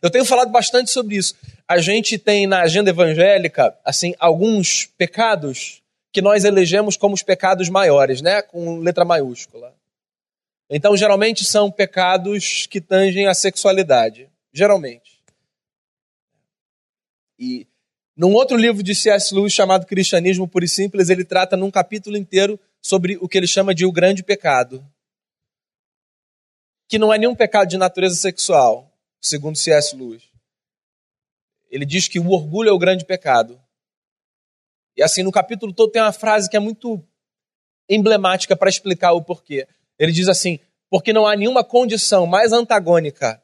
Eu 0.00 0.10
tenho 0.10 0.24
falado 0.24 0.50
bastante 0.50 0.90
sobre 0.90 1.16
isso. 1.16 1.36
A 1.68 1.78
gente 1.78 2.18
tem 2.18 2.46
na 2.46 2.62
agenda 2.62 2.90
evangélica, 2.90 3.78
assim, 3.84 4.14
alguns 4.18 4.86
pecados 4.86 5.82
que 6.10 6.20
nós 6.20 6.44
elegemos 6.44 6.96
como 6.96 7.14
os 7.14 7.22
pecados 7.22 7.68
maiores, 7.68 8.20
né, 8.20 8.42
com 8.42 8.78
letra 8.78 9.04
maiúscula. 9.04 9.74
Então, 10.68 10.96
geralmente 10.96 11.44
são 11.44 11.70
pecados 11.70 12.66
que 12.66 12.80
tangem 12.80 13.26
a 13.26 13.34
sexualidade, 13.34 14.28
geralmente. 14.52 15.22
E 17.38 17.66
num 18.22 18.34
outro 18.34 18.56
livro 18.56 18.84
de 18.84 18.94
C.S. 18.94 19.34
Lewis 19.34 19.52
chamado 19.52 19.84
Cristianismo 19.84 20.46
Puro 20.46 20.64
e 20.64 20.68
Simples, 20.68 21.10
ele 21.10 21.24
trata 21.24 21.56
num 21.56 21.72
capítulo 21.72 22.16
inteiro 22.16 22.56
sobre 22.80 23.16
o 23.16 23.28
que 23.28 23.36
ele 23.36 23.48
chama 23.48 23.74
de 23.74 23.84
o 23.84 23.90
grande 23.90 24.22
pecado. 24.22 24.80
Que 26.86 27.00
não 27.00 27.12
é 27.12 27.18
nenhum 27.18 27.34
pecado 27.34 27.66
de 27.66 27.76
natureza 27.76 28.14
sexual, 28.14 28.96
segundo 29.20 29.58
C.S. 29.58 29.96
Lewis. 29.96 30.22
Ele 31.68 31.84
diz 31.84 32.06
que 32.06 32.20
o 32.20 32.30
orgulho 32.30 32.68
é 32.68 32.72
o 32.72 32.78
grande 32.78 33.04
pecado. 33.04 33.60
E 34.96 35.02
assim, 35.02 35.24
no 35.24 35.32
capítulo 35.32 35.72
todo 35.72 35.90
tem 35.90 36.00
uma 36.00 36.12
frase 36.12 36.48
que 36.48 36.56
é 36.56 36.60
muito 36.60 37.04
emblemática 37.88 38.54
para 38.54 38.70
explicar 38.70 39.14
o 39.14 39.24
porquê. 39.24 39.66
Ele 39.98 40.12
diz 40.12 40.28
assim: 40.28 40.60
porque 40.88 41.12
não 41.12 41.26
há 41.26 41.34
nenhuma 41.34 41.64
condição 41.64 42.24
mais 42.24 42.52
antagônica 42.52 43.42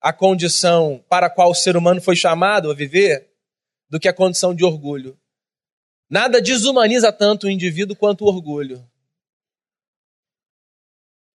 à 0.00 0.12
condição 0.12 1.04
para 1.08 1.26
a 1.26 1.30
qual 1.30 1.50
o 1.50 1.54
ser 1.54 1.76
humano 1.76 2.00
foi 2.00 2.14
chamado 2.14 2.70
a 2.70 2.74
viver 2.74 3.33
do 3.88 4.00
que 4.00 4.08
a 4.08 4.12
condição 4.12 4.54
de 4.54 4.64
orgulho. 4.64 5.18
Nada 6.08 6.40
desumaniza 6.40 7.12
tanto 7.12 7.46
o 7.46 7.50
indivíduo 7.50 7.96
quanto 7.96 8.24
o 8.24 8.28
orgulho. 8.28 8.88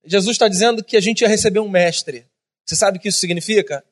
Jesus 0.05 0.35
está 0.35 0.49
dizendo 0.49 0.83
que 0.83 0.97
a 0.97 1.00
gente 1.00 1.21
ia 1.21 1.28
receber 1.28 1.61
um 1.61 1.69
mestre. 1.69 2.26
Você 2.64 2.76
sabe 2.76 2.99
o 2.99 3.00
que 3.00 3.09
isso 3.09 3.21
significa? 3.21 3.85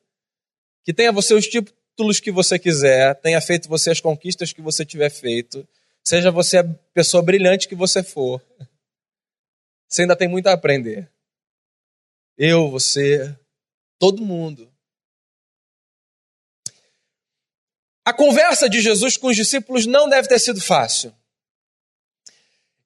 Que 0.83 0.93
tenha 0.93 1.11
você 1.11 1.33
os 1.33 1.47
títulos 1.47 2.19
que 2.19 2.31
você 2.31 2.57
quiser, 2.57 3.15
tenha 3.21 3.41
feito 3.41 3.67
você 3.67 3.91
as 3.91 3.99
conquistas 3.99 4.53
que 4.53 4.61
você 4.61 4.85
tiver 4.85 5.09
feito, 5.09 5.67
seja 6.03 6.31
você 6.31 6.57
a 6.57 6.63
pessoa 6.93 7.23
brilhante 7.23 7.67
que 7.67 7.75
você 7.75 8.03
for. 8.03 8.41
Você 9.87 10.03
ainda 10.03 10.15
tem 10.15 10.27
muito 10.27 10.47
a 10.47 10.53
aprender. 10.53 11.09
Eu, 12.37 12.69
você, 12.69 13.35
todo 13.97 14.25
mundo. 14.25 14.71
A 18.07 18.13
conversa 18.13 18.69
de 18.69 18.79
Jesus 18.79 19.17
com 19.17 19.27
os 19.27 19.35
discípulos 19.35 19.85
não 19.85 20.07
deve 20.07 20.29
ter 20.29 20.39
sido 20.39 20.61
fácil. 20.61 21.13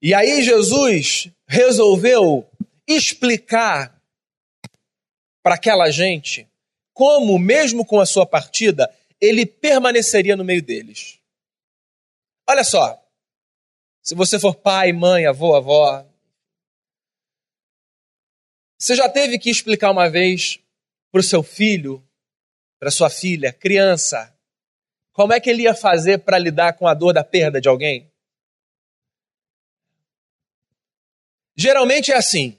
E 0.02 0.16
aí 0.16 0.42
Jesus 0.42 1.30
resolveu 1.48 2.50
explicar 2.88 4.02
para 5.44 5.54
aquela 5.54 5.92
gente 5.92 6.50
como, 6.92 7.38
mesmo 7.38 7.86
com 7.86 8.00
a 8.00 8.06
sua 8.08 8.26
partida, 8.26 8.92
ele 9.22 9.46
permaneceria 9.46 10.36
no 10.36 10.44
meio 10.44 10.64
deles. 10.64 11.20
Olha 12.50 12.64
só, 12.64 13.00
se 14.02 14.16
você 14.16 14.40
for 14.40 14.56
pai, 14.56 14.92
mãe, 14.92 15.28
avô, 15.28 15.56
avó, 15.56 16.04
você 18.76 18.96
já 18.96 19.08
teve 19.08 19.38
que 19.38 19.52
explicar 19.52 19.92
uma 19.92 20.10
vez 20.10 20.58
para 21.12 21.22
o 21.22 21.24
seu 21.24 21.44
filho, 21.44 22.04
para 22.80 22.90
sua 22.90 23.12
filha, 23.12 23.54
criança, 23.54 24.36
como 25.14 25.34
é 25.34 25.40
que 25.40 25.50
ele 25.50 25.64
ia 25.64 25.76
fazer 25.76 26.20
para 26.20 26.38
lidar 26.38 26.74
com 26.74 26.88
a 26.88 26.94
dor 26.94 27.14
da 27.14 27.24
perda 27.24 27.60
de 27.60 27.68
alguém? 27.68 28.10
Geralmente 31.56 32.12
é 32.12 32.16
assim. 32.16 32.58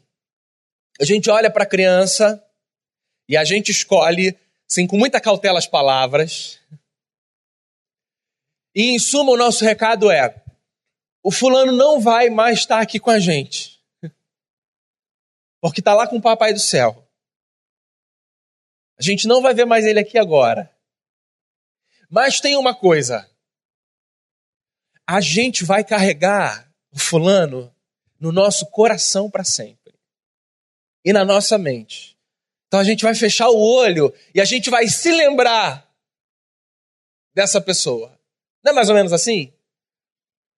A 1.01 1.05
gente 1.05 1.31
olha 1.31 1.51
para 1.51 1.65
a 1.65 1.69
criança 1.69 2.45
e 3.29 3.37
a 3.37 3.45
gente 3.45 3.71
escolhe, 3.71 4.37
assim, 4.71 4.87
com 4.87 4.97
muita 4.97 5.21
cautela 5.21 5.59
as 5.59 5.67
palavras. 5.67 6.61
E 8.75 8.91
em 8.91 8.99
suma, 8.99 9.33
o 9.33 9.37
nosso 9.37 9.65
recado 9.65 10.11
é: 10.11 10.43
o 11.23 11.31
fulano 11.31 11.73
não 11.73 12.01
vai 12.01 12.29
mais 12.29 12.59
estar 12.59 12.81
aqui 12.81 13.01
com 13.01 13.11
a 13.11 13.19
gente. 13.19 13.81
Porque 15.61 15.81
está 15.81 15.95
lá 15.95 16.07
com 16.07 16.17
o 16.17 16.23
papai 16.23 16.53
do 16.53 16.61
céu. 16.61 17.09
A 18.99 19.03
gente 19.03 19.27
não 19.27 19.41
vai 19.41 19.55
ver 19.55 19.65
mais 19.65 19.85
ele 19.85 20.01
aqui 20.01 20.19
agora. 20.19 20.71
Mas 22.13 22.43
tem 22.43 22.59
uma 22.59 22.75
coisa: 22.75 23.27
a 25.09 25.19
gente 25.19 25.65
vai 25.65 25.83
carregar 25.83 26.71
o 26.93 26.99
fulano 26.99 27.75
no 28.21 28.31
nosso 28.31 28.67
coração 28.67 29.31
para 29.31 29.43
sempre 29.43 29.95
e 31.03 31.11
na 31.11 31.25
nossa 31.25 31.57
mente. 31.57 32.15
Então 32.67 32.79
a 32.79 32.85
gente 32.85 33.03
vai 33.03 33.15
fechar 33.15 33.49
o 33.49 33.59
olho 33.59 34.13
e 34.35 34.43
a 34.43 34.45
gente 34.45 34.69
vai 34.69 34.87
se 34.89 35.11
lembrar 35.11 35.91
dessa 37.35 37.63
pessoa. 37.63 38.13
Não 38.63 38.73
é 38.73 38.75
mais 38.75 38.91
ou 38.91 38.95
menos 38.95 39.15
assim? 39.15 39.51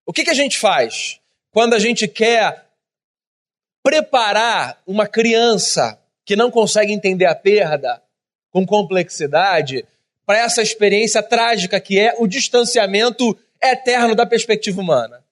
O 0.04 0.12
que, 0.12 0.24
que 0.24 0.30
a 0.30 0.34
gente 0.34 0.58
faz 0.58 1.20
quando 1.52 1.74
a 1.74 1.78
gente 1.78 2.08
quer 2.08 2.68
preparar 3.80 4.82
uma 4.84 5.06
criança 5.06 6.02
que 6.24 6.34
não 6.34 6.50
consegue 6.50 6.92
entender 6.92 7.26
a 7.26 7.34
perda 7.34 8.02
com 8.50 8.66
complexidade 8.66 9.86
para 10.26 10.38
essa 10.38 10.62
experiência 10.62 11.22
trágica 11.22 11.80
que 11.80 11.98
é 11.98 12.14
o 12.18 12.26
distanciamento 12.26 13.36
eterno 13.62 14.14
da 14.14 14.26
perspectiva 14.26 14.80
humana. 14.80 15.24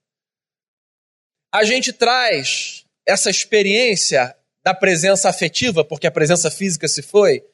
A 1.53 1.65
gente 1.65 1.93
traz 1.93 2.85
essa 3.07 3.31
experiência 3.31 4.35
da 4.65 4.73
presença 4.73 5.29
afetiva, 5.29 5.85
porque 5.85 6.07
a 6.07 6.11
presença 6.11 6.51
física 6.51 6.87
se 6.89 7.03
foi, 7.03 7.45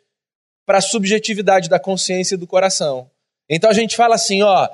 para 0.66 0.78
a 0.78 0.82
subjetividade 0.82 1.68
da 1.68 1.80
consciência 1.80 2.34
e 2.34 2.38
do 2.38 2.46
coração. 2.46 3.10
Então 3.48 3.70
a 3.70 3.72
gente 3.72 3.96
fala 3.96 4.14
assim, 4.14 4.42
ó, 4.42 4.68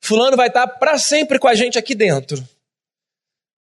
fulano 0.00 0.36
vai 0.36 0.48
estar 0.48 0.66
para 0.66 0.96
sempre 0.98 1.38
com 1.38 1.48
a 1.48 1.54
gente 1.54 1.78
aqui 1.78 1.94
dentro. 1.94 2.46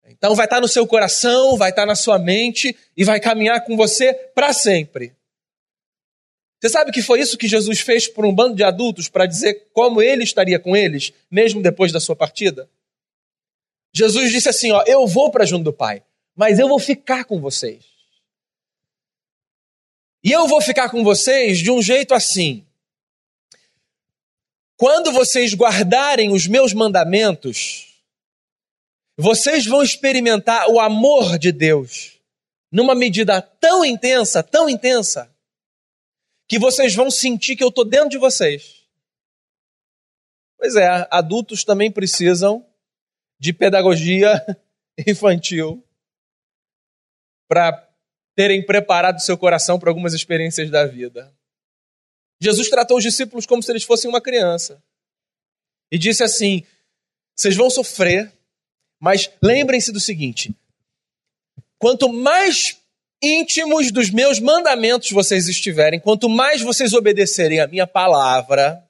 Então 0.06 0.34
vai 0.34 0.46
estar 0.46 0.60
no 0.60 0.68
seu 0.68 0.86
coração, 0.86 1.56
vai 1.56 1.70
estar 1.70 1.86
na 1.86 1.94
sua 1.94 2.18
mente 2.18 2.76
e 2.96 3.04
vai 3.04 3.20
caminhar 3.20 3.64
com 3.64 3.76
você 3.76 4.12
para 4.12 4.52
sempre. 4.52 5.14
Você 6.62 6.68
sabe 6.68 6.92
que 6.92 7.02
foi 7.02 7.20
isso 7.20 7.36
que 7.36 7.48
Jesus 7.48 7.80
fez 7.80 8.06
por 8.06 8.24
um 8.24 8.32
bando 8.32 8.54
de 8.54 8.62
adultos 8.62 9.08
para 9.08 9.26
dizer 9.26 9.70
como 9.72 10.00
ele 10.00 10.22
estaria 10.22 10.60
com 10.60 10.76
eles, 10.76 11.12
mesmo 11.28 11.60
depois 11.60 11.90
da 11.90 11.98
sua 11.98 12.14
partida? 12.14 12.70
Jesus 13.92 14.30
disse 14.30 14.48
assim: 14.48 14.70
Ó, 14.70 14.80
eu 14.86 15.04
vou 15.04 15.28
para 15.28 15.44
junto 15.44 15.64
do 15.64 15.72
Pai, 15.72 16.04
mas 16.36 16.60
eu 16.60 16.68
vou 16.68 16.78
ficar 16.78 17.24
com 17.24 17.40
vocês. 17.40 17.82
E 20.22 20.30
eu 20.30 20.46
vou 20.46 20.60
ficar 20.60 20.88
com 20.88 21.02
vocês 21.02 21.58
de 21.58 21.68
um 21.68 21.82
jeito 21.82 22.14
assim. 22.14 22.64
Quando 24.76 25.10
vocês 25.10 25.54
guardarem 25.54 26.30
os 26.30 26.46
meus 26.46 26.72
mandamentos, 26.72 27.92
vocês 29.16 29.66
vão 29.66 29.82
experimentar 29.82 30.68
o 30.68 30.78
amor 30.78 31.40
de 31.40 31.50
Deus 31.50 32.20
numa 32.70 32.94
medida 32.94 33.42
tão 33.42 33.84
intensa, 33.84 34.44
tão 34.44 34.68
intensa, 34.68 35.31
que 36.52 36.58
vocês 36.58 36.94
vão 36.94 37.10
sentir 37.10 37.56
que 37.56 37.64
eu 37.64 37.70
estou 37.70 37.82
dentro 37.82 38.10
de 38.10 38.18
vocês. 38.18 38.86
Pois 40.58 40.76
é, 40.76 41.08
adultos 41.10 41.64
também 41.64 41.90
precisam 41.90 42.62
de 43.40 43.54
pedagogia 43.54 44.34
infantil 45.08 45.82
para 47.48 47.90
terem 48.36 48.62
preparado 48.66 49.22
seu 49.22 49.38
coração 49.38 49.80
para 49.80 49.88
algumas 49.88 50.12
experiências 50.12 50.70
da 50.70 50.84
vida. 50.84 51.34
Jesus 52.38 52.68
tratou 52.68 52.98
os 52.98 53.02
discípulos 53.02 53.46
como 53.46 53.62
se 53.62 53.72
eles 53.72 53.84
fossem 53.84 54.10
uma 54.10 54.20
criança. 54.20 54.84
E 55.90 55.96
disse 55.96 56.22
assim: 56.22 56.66
vocês 57.34 57.56
vão 57.56 57.70
sofrer, 57.70 58.30
Mas 59.00 59.30
lembrem-se 59.42 59.90
do 59.90 59.98
seguinte: 59.98 60.54
quanto 61.78 62.12
mais 62.12 62.78
íntimos 63.22 63.92
dos 63.92 64.10
meus 64.10 64.40
mandamentos 64.40 65.10
vocês 65.10 65.48
estiverem, 65.48 66.00
quanto 66.00 66.28
mais 66.28 66.60
vocês 66.60 66.92
obedecerem 66.92 67.60
a 67.60 67.66
minha 67.68 67.86
palavra, 67.86 68.82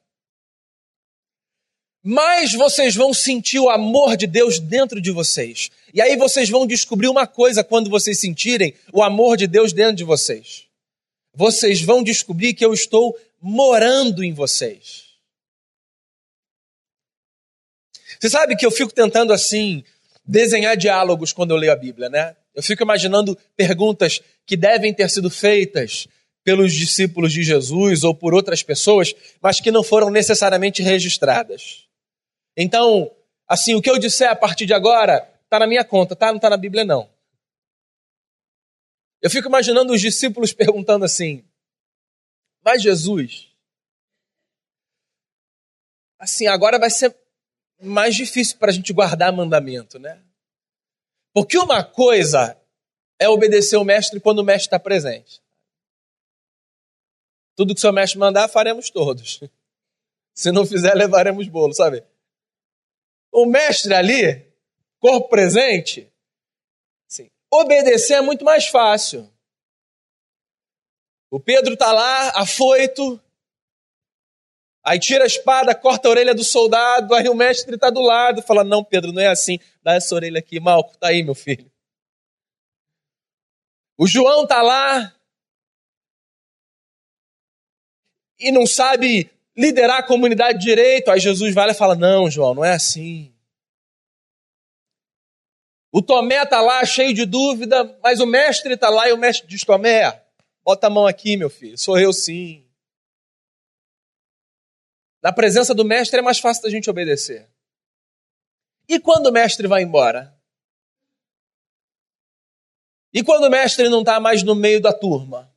mais 2.02 2.52
vocês 2.52 2.96
vão 2.96 3.14
sentir 3.14 3.60
o 3.60 3.70
amor 3.70 4.16
de 4.16 4.26
Deus 4.26 4.58
dentro 4.58 5.00
de 5.00 5.10
vocês. 5.10 5.70
E 5.94 6.00
aí 6.00 6.16
vocês 6.16 6.48
vão 6.48 6.66
descobrir 6.66 7.08
uma 7.08 7.26
coisa 7.26 7.62
quando 7.62 7.90
vocês 7.90 8.18
sentirem 8.18 8.74
o 8.92 9.02
amor 9.02 9.36
de 9.36 9.46
Deus 9.46 9.72
dentro 9.72 9.96
de 9.96 10.04
vocês. 10.04 10.64
Vocês 11.34 11.80
vão 11.80 12.02
descobrir 12.02 12.54
que 12.54 12.64
eu 12.64 12.74
estou 12.74 13.16
morando 13.40 14.24
em 14.24 14.32
vocês. 14.32 15.04
Você 18.18 18.30
sabe 18.30 18.56
que 18.56 18.66
eu 18.66 18.70
fico 18.70 18.92
tentando 18.92 19.32
assim 19.32 19.84
desenhar 20.24 20.76
diálogos 20.76 21.32
quando 21.32 21.50
eu 21.50 21.56
leio 21.56 21.72
a 21.72 21.76
Bíblia, 21.76 22.08
né? 22.08 22.36
Eu 22.54 22.62
fico 22.62 22.82
imaginando 22.82 23.36
perguntas 23.56 24.20
que 24.46 24.56
devem 24.56 24.92
ter 24.92 25.08
sido 25.08 25.30
feitas 25.30 26.06
pelos 26.44 26.72
discípulos 26.72 27.32
de 27.32 27.42
Jesus 27.42 28.04
ou 28.04 28.14
por 28.14 28.34
outras 28.34 28.62
pessoas, 28.62 29.14
mas 29.40 29.60
que 29.60 29.70
não 29.70 29.82
foram 29.82 30.10
necessariamente 30.10 30.82
registradas. 30.82 31.88
Então, 32.56 33.10
assim, 33.48 33.74
o 33.74 33.80
que 33.80 33.90
eu 33.90 33.98
disser 33.98 34.30
a 34.30 34.36
partir 34.36 34.66
de 34.66 34.74
agora 34.74 35.28
está 35.44 35.58
na 35.58 35.66
minha 35.66 35.84
conta, 35.84 36.16
tá? 36.16 36.28
Não 36.28 36.36
está 36.36 36.50
na 36.50 36.56
Bíblia, 36.56 36.84
não. 36.84 37.08
Eu 39.20 39.30
fico 39.30 39.48
imaginando 39.48 39.92
os 39.92 40.00
discípulos 40.00 40.52
perguntando 40.54 41.04
assim: 41.04 41.44
Mas 42.64 42.82
Jesus, 42.82 43.48
assim, 46.18 46.46
agora 46.46 46.78
vai 46.78 46.90
ser 46.90 47.16
mais 47.80 48.14
difícil 48.14 48.58
para 48.58 48.70
a 48.70 48.74
gente 48.74 48.92
guardar 48.92 49.32
mandamento, 49.32 49.98
né? 49.98 50.20
Porque 51.32 51.56
uma 51.56 51.82
coisa 51.82 52.58
é 53.18 53.28
obedecer 53.28 53.76
o 53.76 53.84
mestre 53.84 54.20
quando 54.20 54.40
o 54.40 54.44
mestre 54.44 54.66
está 54.66 54.78
presente. 54.78 55.42
Tudo 57.54 57.74
que 57.74 57.78
o 57.78 57.80
seu 57.80 57.92
mestre 57.92 58.18
mandar, 58.18 58.48
faremos 58.48 58.90
todos. 58.90 59.40
Se 60.34 60.50
não 60.50 60.66
fizer, 60.66 60.94
levaremos 60.94 61.46
bolo, 61.48 61.74
sabe? 61.74 62.04
O 63.30 63.46
mestre 63.46 63.94
ali, 63.94 64.46
corpo 64.98 65.28
presente, 65.28 66.10
sim, 67.06 67.30
obedecer 67.50 68.14
é 68.14 68.20
muito 68.20 68.44
mais 68.44 68.66
fácil. 68.66 69.30
O 71.30 71.40
Pedro 71.40 71.74
está 71.74 71.92
lá, 71.92 72.30
afoito, 72.30 73.20
aí 74.84 74.98
tira 74.98 75.24
a 75.24 75.26
espada, 75.26 75.74
corta 75.74 76.08
a 76.08 76.10
orelha 76.10 76.34
do 76.34 76.44
soldado, 76.44 77.14
aí 77.14 77.28
o 77.28 77.34
mestre 77.34 77.74
está 77.74 77.90
do 77.90 78.00
lado, 78.00 78.42
fala: 78.42 78.64
Não, 78.64 78.82
Pedro, 78.82 79.12
não 79.12 79.22
é 79.22 79.28
assim, 79.28 79.58
dá 79.82 79.94
essa 79.94 80.14
orelha 80.14 80.38
aqui, 80.38 80.58
Malco, 80.60 80.96
tá 80.98 81.08
aí, 81.08 81.22
meu 81.22 81.34
filho. 81.34 81.70
O 83.96 84.06
João 84.06 84.42
está 84.44 84.62
lá 84.62 85.14
e 88.38 88.50
não 88.50 88.66
sabe 88.66 89.30
liderar 89.56 89.98
a 89.98 90.02
comunidade 90.02 90.58
direito. 90.58 91.10
Aí 91.10 91.20
Jesus 91.20 91.54
vai 91.54 91.66
lá 91.66 91.72
e 91.72 91.76
fala: 91.76 91.94
Não, 91.94 92.30
João, 92.30 92.54
não 92.54 92.64
é 92.64 92.72
assim. 92.72 93.32
O 95.92 96.00
Tomé 96.00 96.42
está 96.42 96.60
lá 96.60 96.84
cheio 96.84 97.12
de 97.12 97.26
dúvida, 97.26 97.98
mas 98.02 98.18
o 98.18 98.26
mestre 98.26 98.74
está 98.74 98.88
lá 98.88 99.08
e 99.08 99.12
o 99.12 99.18
mestre 99.18 99.46
diz: 99.46 99.62
Tomé, 99.62 100.22
bota 100.64 100.86
a 100.86 100.90
mão 100.90 101.06
aqui, 101.06 101.36
meu 101.36 101.50
filho, 101.50 101.78
sou 101.78 101.98
eu 101.98 102.12
sim. 102.12 102.66
Na 105.22 105.32
presença 105.32 105.72
do 105.72 105.85
mestre 105.85 106.18
é 106.18 106.22
mais 106.22 106.40
fácil 106.40 106.64
da 106.64 106.70
gente 106.70 106.90
obedecer. 106.90 107.48
E 108.88 108.98
quando 108.98 109.28
o 109.28 109.32
mestre 109.32 109.68
vai 109.68 109.82
embora? 109.82 110.37
E 113.12 113.22
quando 113.22 113.44
o 113.44 113.50
mestre 113.50 113.88
não 113.88 114.00
está 114.00 114.18
mais 114.18 114.42
no 114.42 114.54
meio 114.54 114.80
da 114.80 114.92
turma? 114.92 115.54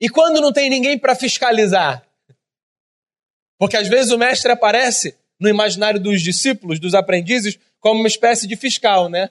E 0.00 0.08
quando 0.08 0.40
não 0.40 0.52
tem 0.52 0.68
ninguém 0.68 0.98
para 0.98 1.14
fiscalizar? 1.14 2.06
Porque 3.56 3.76
às 3.76 3.88
vezes 3.88 4.10
o 4.10 4.18
mestre 4.18 4.50
aparece 4.50 5.16
no 5.38 5.48
imaginário 5.48 6.00
dos 6.00 6.20
discípulos, 6.20 6.78
dos 6.78 6.94
aprendizes, 6.94 7.58
como 7.78 8.00
uma 8.00 8.08
espécie 8.08 8.46
de 8.46 8.56
fiscal, 8.56 9.08
né? 9.08 9.30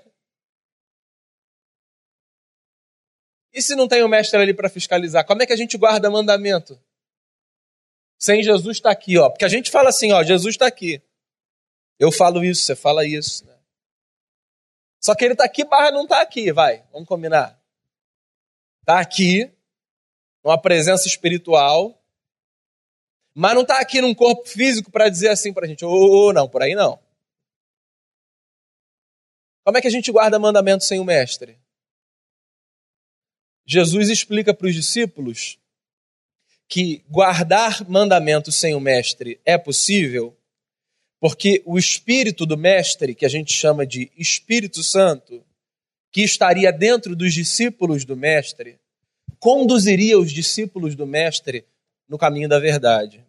E 3.53 3.61
se 3.61 3.75
não 3.75 3.87
tem 3.87 4.01
o 4.01 4.07
mestre 4.07 4.39
ali 4.39 4.53
para 4.53 4.69
fiscalizar, 4.69 5.25
como 5.25 5.43
é 5.43 5.45
que 5.45 5.53
a 5.53 5.57
gente 5.57 5.77
guarda 5.77 6.09
mandamento? 6.09 6.81
Sem 8.21 8.43
Jesus 8.43 8.77
estar 8.77 8.89
tá 8.89 8.93
aqui, 8.93 9.17
ó. 9.17 9.31
Porque 9.31 9.45
a 9.45 9.49
gente 9.49 9.71
fala 9.71 9.89
assim, 9.89 10.11
ó, 10.11 10.21
Jesus 10.21 10.53
está 10.53 10.67
aqui. 10.67 11.01
Eu 11.97 12.11
falo 12.11 12.45
isso, 12.45 12.61
você 12.61 12.75
fala 12.75 13.03
isso. 13.03 13.43
Né? 13.47 13.57
Só 14.99 15.15
que 15.15 15.25
ele 15.25 15.33
está 15.33 15.43
aqui, 15.43 15.65
barra 15.65 15.89
não 15.89 16.03
está 16.03 16.21
aqui, 16.21 16.51
vai, 16.51 16.85
vamos 16.91 17.07
combinar. 17.07 17.59
Está 18.81 18.99
aqui, 18.99 19.51
numa 20.43 20.61
presença 20.61 21.07
espiritual, 21.07 21.99
mas 23.33 23.55
não 23.55 23.63
está 23.63 23.79
aqui 23.79 24.01
num 24.01 24.13
corpo 24.13 24.47
físico 24.47 24.91
para 24.91 25.09
dizer 25.09 25.29
assim 25.29 25.51
para 25.51 25.65
a 25.65 25.67
gente, 25.67 25.83
ô, 25.83 25.89
oh, 25.89 26.27
oh, 26.27 26.33
não, 26.33 26.47
por 26.47 26.61
aí 26.61 26.75
não. 26.75 26.99
Como 29.63 29.79
é 29.79 29.81
que 29.81 29.87
a 29.87 29.91
gente 29.91 30.11
guarda 30.11 30.37
mandamento 30.37 30.83
sem 30.83 30.99
o 30.99 31.03
mestre? 31.03 31.57
Jesus 33.65 34.09
explica 34.09 34.53
para 34.53 34.67
os 34.67 34.75
discípulos 34.75 35.60
que 36.71 37.03
guardar 37.09 37.85
mandamentos 37.89 38.55
sem 38.55 38.73
o 38.73 38.79
mestre 38.79 39.41
é 39.43 39.57
possível, 39.57 40.33
porque 41.19 41.61
o 41.65 41.77
espírito 41.77 42.45
do 42.45 42.57
mestre, 42.57 43.13
que 43.13 43.25
a 43.25 43.29
gente 43.29 43.51
chama 43.51 43.85
de 43.85 44.09
Espírito 44.17 44.81
Santo, 44.81 45.43
que 46.13 46.21
estaria 46.21 46.71
dentro 46.71 47.13
dos 47.13 47.33
discípulos 47.33 48.05
do 48.05 48.15
mestre, 48.15 48.79
conduziria 49.37 50.17
os 50.17 50.31
discípulos 50.31 50.95
do 50.95 51.05
mestre 51.05 51.65
no 52.07 52.17
caminho 52.17 52.47
da 52.47 52.57
verdade. 52.57 53.21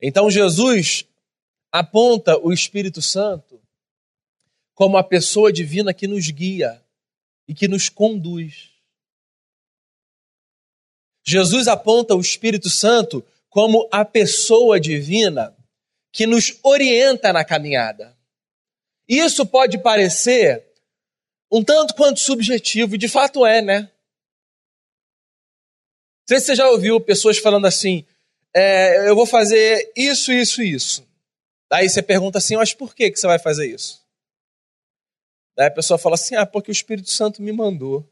Então 0.00 0.30
Jesus 0.30 1.04
aponta 1.72 2.38
o 2.38 2.52
Espírito 2.52 3.02
Santo 3.02 3.60
como 4.72 4.96
a 4.96 5.02
pessoa 5.02 5.52
divina 5.52 5.92
que 5.92 6.06
nos 6.06 6.30
guia 6.30 6.80
e 7.48 7.54
que 7.54 7.66
nos 7.66 7.88
conduz. 7.88 8.71
Jesus 11.24 11.68
aponta 11.68 12.14
o 12.14 12.20
Espírito 12.20 12.68
Santo 12.68 13.24
como 13.48 13.88
a 13.92 14.04
pessoa 14.04 14.80
divina 14.80 15.56
que 16.12 16.26
nos 16.26 16.58
orienta 16.62 17.32
na 17.32 17.44
caminhada. 17.44 18.16
Isso 19.08 19.46
pode 19.46 19.78
parecer 19.78 20.64
um 21.50 21.62
tanto 21.62 21.94
quanto 21.94 22.18
subjetivo, 22.18 22.94
e 22.94 22.98
de 22.98 23.08
fato 23.08 23.44
é, 23.44 23.60
né? 23.60 23.80
Não 23.80 23.88
sei 26.28 26.40
se 26.40 26.46
você 26.46 26.56
já 26.56 26.70
ouviu 26.70 27.00
pessoas 27.00 27.38
falando 27.38 27.66
assim: 27.66 28.06
é, 28.54 29.08
eu 29.08 29.14
vou 29.14 29.26
fazer 29.26 29.92
isso, 29.94 30.32
isso, 30.32 30.62
isso. 30.62 31.06
Daí 31.70 31.88
você 31.88 32.02
pergunta 32.02 32.38
assim: 32.38 32.56
mas 32.56 32.72
por 32.72 32.94
que, 32.94 33.10
que 33.10 33.18
você 33.18 33.26
vai 33.26 33.38
fazer 33.38 33.66
isso? 33.66 34.02
Daí 35.56 35.66
a 35.66 35.70
pessoa 35.70 35.98
fala 35.98 36.14
assim: 36.14 36.34
ah, 36.36 36.46
porque 36.46 36.70
o 36.70 36.72
Espírito 36.72 37.10
Santo 37.10 37.42
me 37.42 37.52
mandou. 37.52 38.06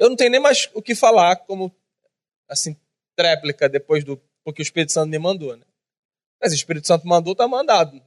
Eu 0.00 0.08
não 0.08 0.16
tenho 0.16 0.30
nem 0.30 0.40
mais 0.40 0.70
o 0.72 0.80
que 0.80 0.94
falar 0.94 1.36
como 1.36 1.70
assim 2.48 2.74
tréplica 3.14 3.68
depois 3.68 4.02
do 4.02 4.16
porque 4.42 4.62
o 4.62 4.64
Espírito 4.64 4.92
Santo 4.92 5.10
me 5.10 5.18
mandou, 5.18 5.54
né? 5.54 5.64
Mas 6.40 6.52
o 6.52 6.54
Espírito 6.54 6.86
Santo 6.86 7.06
mandou, 7.06 7.36
tá 7.36 7.46
mandado. 7.46 8.02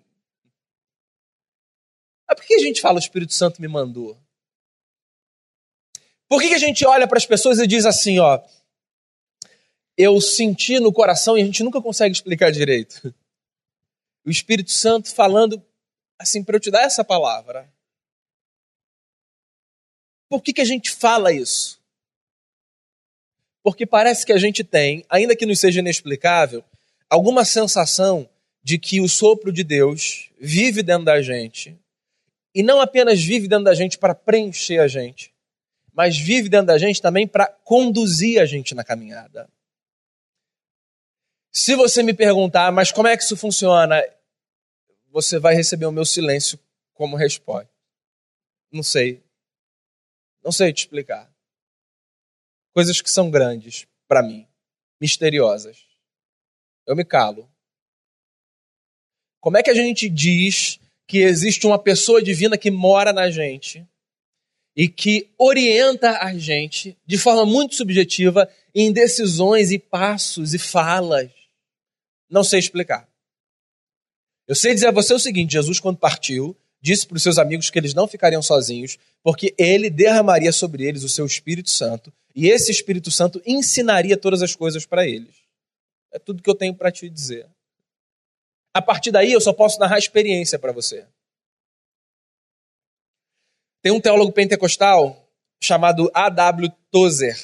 Mas 2.27 2.36
por 2.36 2.47
que 2.47 2.56
a 2.56 2.60
gente 2.60 2.82
fala 2.82 2.95
o 2.95 2.99
Espírito 2.99 3.32
Santo 3.32 3.62
me 3.62 3.67
mandou? 3.67 4.17
Por 6.27 6.41
que, 6.41 6.49
que 6.49 6.56
a 6.56 6.60
gente 6.60 6.84
olha 6.84 7.08
para 7.08 7.19
as 7.19 7.27
pessoas 7.27 7.60
e 7.60 7.67
diz 7.67 7.86
assim, 7.86 8.17
ó, 8.17 8.43
eu 9.95 10.19
senti 10.19 10.79
no 10.79 10.91
coração 10.91 11.38
e 11.38 11.43
a 11.43 11.45
gente 11.45 11.62
nunca 11.62 11.79
consegue 11.79 12.15
explicar 12.15 12.51
direito. 12.51 13.13
O 14.25 14.32
Espírito 14.32 14.71
Santo 14.71 15.13
falando 15.13 15.63
assim 16.17 16.43
para 16.43 16.56
eu 16.56 16.60
te 16.60 16.71
dar 16.71 16.82
essa 16.82 17.03
palavra. 17.03 17.71
Por 20.27 20.41
que, 20.41 20.53
que 20.53 20.62
a 20.62 20.65
gente 20.65 20.89
fala 20.89 21.32
isso? 21.32 21.83
Porque 23.63 23.86
parece 23.86 24.26
que 24.26 24.34
a 24.34 24.38
gente 24.38 24.63
tem, 24.63 25.06
ainda 25.10 25.36
que 25.36 25.45
nos 25.45 25.60
seja 25.60 25.80
inexplicável, 25.80 26.63
alguma 27.10 27.45
sensação 27.45 28.30
de 28.62 28.78
que 28.78 28.99
o 28.99 29.08
sopro 29.08 29.52
de 29.52 29.63
Deus 29.63 30.30
vive 30.39 30.84
dentro 30.84 31.06
da 31.06 31.21
gente 31.21 31.78
e 32.54 32.62
não 32.62 32.80
apenas 32.80 33.23
vive 33.23 33.47
dentro 33.47 33.65
da 33.65 33.73
gente 33.73 33.97
para 33.97 34.13
preencher 34.13 34.80
a 34.80 34.88
gente, 34.88 35.34
mas 35.93 36.17
vive 36.17 36.49
dentro 36.49 36.67
da 36.67 36.78
gente 36.78 37.02
também 37.02 37.28
para 37.28 37.47
conduzir 37.47 38.39
a 38.41 38.45
gente 38.45 38.76
na 38.76 38.84
caminhada. 38.84 39.49
Se 41.52 41.76
você 41.76 42.04
me 42.04 42.13
perguntar, 42.13 42.71
mas 42.71 42.91
como 42.91 43.08
é 43.08 43.15
que 43.15 43.23
isso 43.23 43.38
funciona? 43.38 44.04
Você 45.12 45.39
vai 45.39 45.54
receber 45.54 45.86
o 45.86 45.91
meu 45.91 46.06
silêncio 46.06 46.60
como 46.93 47.15
resposta. 47.15 47.69
Não 48.71 48.82
sei. 48.82 49.23
Não 50.43 50.52
sei 50.52 50.73
te 50.73 50.80
explicar. 50.80 51.33
Coisas 52.73 53.01
que 53.01 53.09
são 53.09 53.29
grandes 53.29 53.86
para 54.07 54.23
mim, 54.23 54.47
misteriosas. 54.99 55.77
Eu 56.88 56.95
me 56.95 57.05
calo. 57.05 57.49
Como 59.39 59.57
é 59.57 59.63
que 59.63 59.69
a 59.69 59.75
gente 59.75 60.09
diz 60.09 60.79
que 61.07 61.19
existe 61.19 61.67
uma 61.67 61.77
pessoa 61.77 62.21
divina 62.21 62.57
que 62.57 62.71
mora 62.71 63.13
na 63.13 63.29
gente 63.29 63.86
e 64.75 64.88
que 64.88 65.29
orienta 65.38 66.17
a 66.19 66.36
gente 66.38 66.97
de 67.05 67.17
forma 67.17 67.45
muito 67.45 67.75
subjetiva 67.75 68.49
em 68.73 68.91
decisões 68.91 69.71
e 69.71 69.77
passos 69.77 70.53
e 70.53 70.59
falas? 70.59 71.31
Não 72.29 72.43
sei 72.43 72.59
explicar. 72.59 73.07
Eu 74.47 74.55
sei 74.55 74.73
dizer 74.73 74.88
a 74.88 74.91
você 74.91 75.13
o 75.13 75.19
seguinte: 75.19 75.53
Jesus, 75.53 75.79
quando 75.79 75.97
partiu, 75.97 76.55
disse 76.84 77.08
para 77.08 77.15
os 77.15 77.24
seus 77.24 77.38
amigos 77.38 77.69
que 77.69 77.80
eles 77.80 77.93
não 77.93 78.10
ficariam 78.10 78.41
sozinhos, 78.41 79.00
porque 79.24 79.56
ele 79.58 79.89
derramaria 79.89 80.52
sobre 80.52 80.84
eles 80.84 81.02
o 81.02 81.10
seu 81.10 81.26
Espírito 81.26 81.69
Santo, 81.69 82.12
e 82.36 82.50
esse 82.50 82.69
Espírito 82.69 83.10
Santo 83.10 83.41
ensinaria 83.46 84.17
todas 84.17 84.41
as 84.41 84.54
coisas 84.54 84.86
para 84.86 85.08
eles. 85.08 85.34
É 86.12 86.19
tudo 86.19 86.43
que 86.43 86.50
eu 86.50 86.56
tenho 86.56 86.76
para 86.76 86.91
te 86.91 87.10
dizer. 87.10 87.48
A 88.74 88.82
partir 88.82 89.12
daí, 89.12 89.32
eu 89.32 89.39
só 89.39 89.54
posso 89.54 89.80
narrar 89.80 89.98
experiência 89.98 90.60
para 90.60 90.74
você. 90.74 91.08
Tem 93.82 93.91
um 93.91 94.02
teólogo 94.02 94.34
pentecostal 94.34 95.26
chamado 95.62 96.12
A.W. 96.13 96.69
Tozer, 96.91 97.38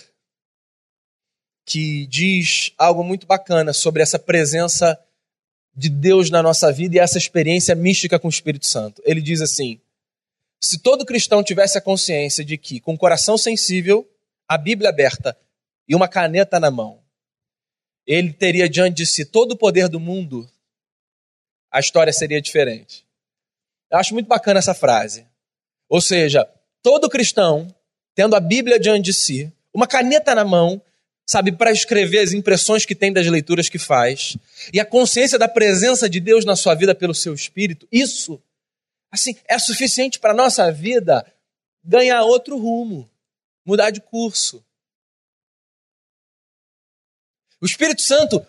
que 1.66 2.06
diz 2.08 2.74
algo 2.78 3.06
muito 3.06 3.26
bacana 3.26 3.72
sobre 3.72 4.02
essa 4.02 4.20
presença 4.20 5.00
de 5.76 5.90
Deus 5.90 6.30
na 6.30 6.44
nossa 6.44 6.72
vida 6.72 6.96
e 6.96 7.00
essa 7.00 7.18
experiência 7.18 7.76
mística 7.76 8.20
com 8.20 8.28
o 8.28 8.32
Espírito 8.32 8.68
Santo. 8.68 9.02
Ele 9.06 9.22
diz 9.22 9.42
assim: 9.42 9.80
se 10.62 10.80
todo 10.80 11.06
cristão 11.06 11.44
tivesse 11.44 11.78
a 11.78 11.82
consciência 11.82 12.44
de 12.44 12.58
que, 12.58 12.80
com 12.80 12.94
o 12.94 12.98
coração 12.98 13.38
sensível, 13.38 14.10
a 14.48 14.58
Bíblia 14.58 14.90
aberta 14.90 15.38
e 15.88 15.96
uma 15.96 16.08
caneta 16.08 16.60
na 16.60 16.70
mão, 16.70 17.02
ele 18.06 18.34
teria 18.34 18.68
diante 18.68 18.98
de 18.98 19.06
si 19.06 19.24
todo 19.26 19.54
o 19.54 19.58
poder 19.58 19.88
do 19.88 20.00
mundo, 20.00 20.50
a 21.72 21.80
história 21.80 22.12
seria 22.12 22.42
diferente. 22.42 23.06
Eu 23.90 23.98
acho 24.00 24.14
muito 24.14 24.28
bacana 24.28 24.60
essa 24.60 24.74
frase. 24.74 25.26
Ou 25.88 26.02
seja, 26.02 26.48
todo 26.82 27.10
cristão, 27.10 27.74
tendo 28.14 28.36
a 28.36 28.40
Bíblia 28.40 28.80
diante 28.80 29.06
de 29.06 29.14
si, 29.14 29.52
uma 29.74 29.88
caneta 29.88 30.36
na 30.36 30.44
mão 30.44 30.82
sabe, 31.30 31.52
para 31.52 31.72
escrever 31.72 32.18
as 32.22 32.34
impressões 32.34 32.86
que 32.86 32.96
tem 32.96 33.14
das 33.14 33.28
leituras 33.28 33.70
que 33.70 33.78
faz, 33.78 34.36
e 34.74 34.80
a 34.80 34.86
consciência 34.86 35.38
da 35.38 35.48
presença 35.48 36.10
de 36.10 36.20
Deus 36.20 36.44
na 36.44 36.56
sua 36.56 36.74
vida 36.74 36.96
pelo 36.96 37.14
seu 37.14 37.36
espírito, 37.36 37.88
isso, 37.92 38.42
assim, 39.12 39.36
é 39.48 39.60
suficiente 39.60 40.18
para 40.18 40.32
a 40.32 40.36
nossa 40.36 40.72
vida 40.72 41.24
ganhar 41.84 42.24
outro 42.24 42.58
rumo, 42.58 43.08
mudar 43.64 43.92
de 43.92 44.02
curso. 44.02 44.66
O 47.62 47.66
Espírito 47.68 48.02
Santo 48.02 48.44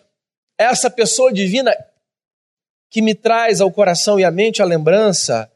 é 0.57 0.63
essa 0.63 0.89
pessoa 0.89 1.31
divina 1.31 1.71
que 2.89 2.99
me 2.99 3.13
traz 3.13 3.61
ao 3.61 3.71
coração 3.71 4.19
e 4.19 4.23
à 4.23 4.31
mente 4.31 4.59
a 4.59 4.65
lembrança 4.65 5.51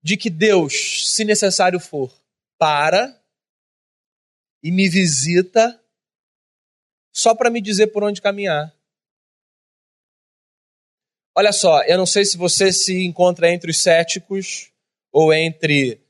de 0.00 0.16
que 0.16 0.30
Deus, 0.30 1.12
se 1.12 1.24
necessário 1.24 1.80
for, 1.80 2.14
para 2.56 3.23
e 4.64 4.70
me 4.72 4.88
visita 4.88 5.78
só 7.12 7.34
para 7.34 7.50
me 7.50 7.60
dizer 7.60 7.88
por 7.88 8.02
onde 8.02 8.22
caminhar. 8.22 8.74
Olha 11.36 11.52
só, 11.52 11.82
eu 11.82 11.98
não 11.98 12.06
sei 12.06 12.24
se 12.24 12.38
você 12.38 12.72
se 12.72 13.04
encontra 13.04 13.52
entre 13.52 13.70
os 13.70 13.82
céticos 13.82 14.70
ou 15.12 15.34
entre 15.34 16.00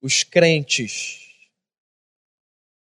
os 0.00 0.22
crentes. 0.22 1.26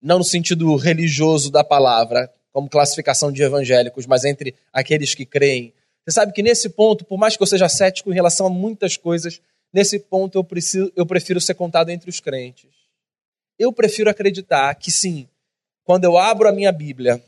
Não 0.00 0.18
no 0.18 0.24
sentido 0.24 0.76
religioso 0.76 1.50
da 1.50 1.64
palavra, 1.64 2.32
como 2.52 2.70
classificação 2.70 3.32
de 3.32 3.42
evangélicos, 3.42 4.06
mas 4.06 4.24
entre 4.24 4.54
aqueles 4.72 5.16
que 5.16 5.26
creem. 5.26 5.74
Você 6.04 6.14
sabe 6.14 6.32
que 6.32 6.42
nesse 6.42 6.68
ponto, 6.68 7.04
por 7.04 7.18
mais 7.18 7.36
que 7.36 7.42
eu 7.42 7.46
seja 7.46 7.68
cético 7.68 8.12
em 8.12 8.14
relação 8.14 8.46
a 8.46 8.50
muitas 8.50 8.96
coisas, 8.96 9.40
nesse 9.72 9.98
ponto 9.98 10.38
eu, 10.38 10.44
preciso, 10.44 10.92
eu 10.94 11.04
prefiro 11.04 11.40
ser 11.40 11.54
contado 11.54 11.90
entre 11.90 12.08
os 12.08 12.20
crentes. 12.20 12.70
Eu 13.58 13.72
prefiro 13.72 14.08
acreditar 14.08 14.72
que 14.76 14.90
sim, 14.90 15.28
quando 15.82 16.04
eu 16.04 16.16
abro 16.16 16.48
a 16.48 16.52
minha 16.52 16.70
Bíblia 16.70 17.22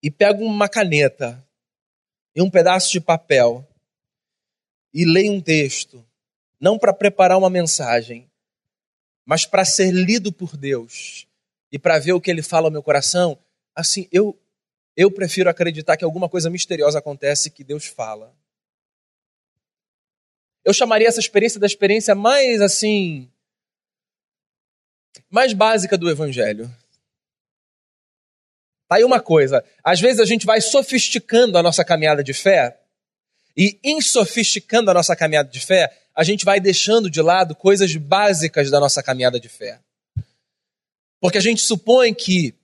e 0.00 0.10
pego 0.10 0.44
uma 0.44 0.68
caneta 0.68 1.44
e 2.34 2.40
um 2.40 2.48
pedaço 2.48 2.92
de 2.92 3.00
papel 3.00 3.66
e 4.94 5.04
leio 5.04 5.32
um 5.32 5.40
texto, 5.40 6.06
não 6.60 6.78
para 6.78 6.94
preparar 6.94 7.36
uma 7.36 7.50
mensagem, 7.50 8.30
mas 9.26 9.44
para 9.44 9.64
ser 9.64 9.90
lido 9.90 10.32
por 10.32 10.56
Deus 10.56 11.26
e 11.72 11.78
para 11.78 11.98
ver 11.98 12.12
o 12.12 12.20
que 12.20 12.30
ele 12.30 12.42
fala 12.42 12.68
ao 12.68 12.72
meu 12.72 12.82
coração, 12.82 13.36
assim, 13.74 14.08
eu 14.12 14.38
eu 14.96 15.12
prefiro 15.12 15.48
acreditar 15.48 15.96
que 15.96 16.04
alguma 16.04 16.28
coisa 16.28 16.50
misteriosa 16.50 16.98
acontece 16.98 17.52
que 17.52 17.62
Deus 17.62 17.86
fala. 17.86 18.34
Eu 20.64 20.74
chamaria 20.74 21.06
essa 21.06 21.20
experiência 21.20 21.60
da 21.60 21.66
experiência 21.66 22.16
mais 22.16 22.60
assim 22.60 23.30
mais 25.30 25.52
básica 25.52 25.96
do 25.96 26.10
Evangelho. 26.10 26.70
Tá 28.88 28.96
aí 28.96 29.04
uma 29.04 29.20
coisa: 29.20 29.64
às 29.84 30.00
vezes 30.00 30.20
a 30.20 30.24
gente 30.24 30.46
vai 30.46 30.60
sofisticando 30.60 31.58
a 31.58 31.62
nossa 31.62 31.84
caminhada 31.84 32.24
de 32.24 32.32
fé, 32.32 32.78
e 33.56 33.78
em 33.82 34.00
sofisticando 34.00 34.90
a 34.90 34.94
nossa 34.94 35.16
caminhada 35.16 35.50
de 35.50 35.60
fé, 35.60 35.92
a 36.14 36.24
gente 36.24 36.44
vai 36.44 36.60
deixando 36.60 37.10
de 37.10 37.20
lado 37.20 37.54
coisas 37.54 37.94
básicas 37.96 38.70
da 38.70 38.80
nossa 38.80 39.02
caminhada 39.02 39.38
de 39.38 39.48
fé. 39.48 39.80
Porque 41.20 41.38
a 41.38 41.40
gente 41.40 41.60
supõe 41.60 42.14
que, 42.14 42.54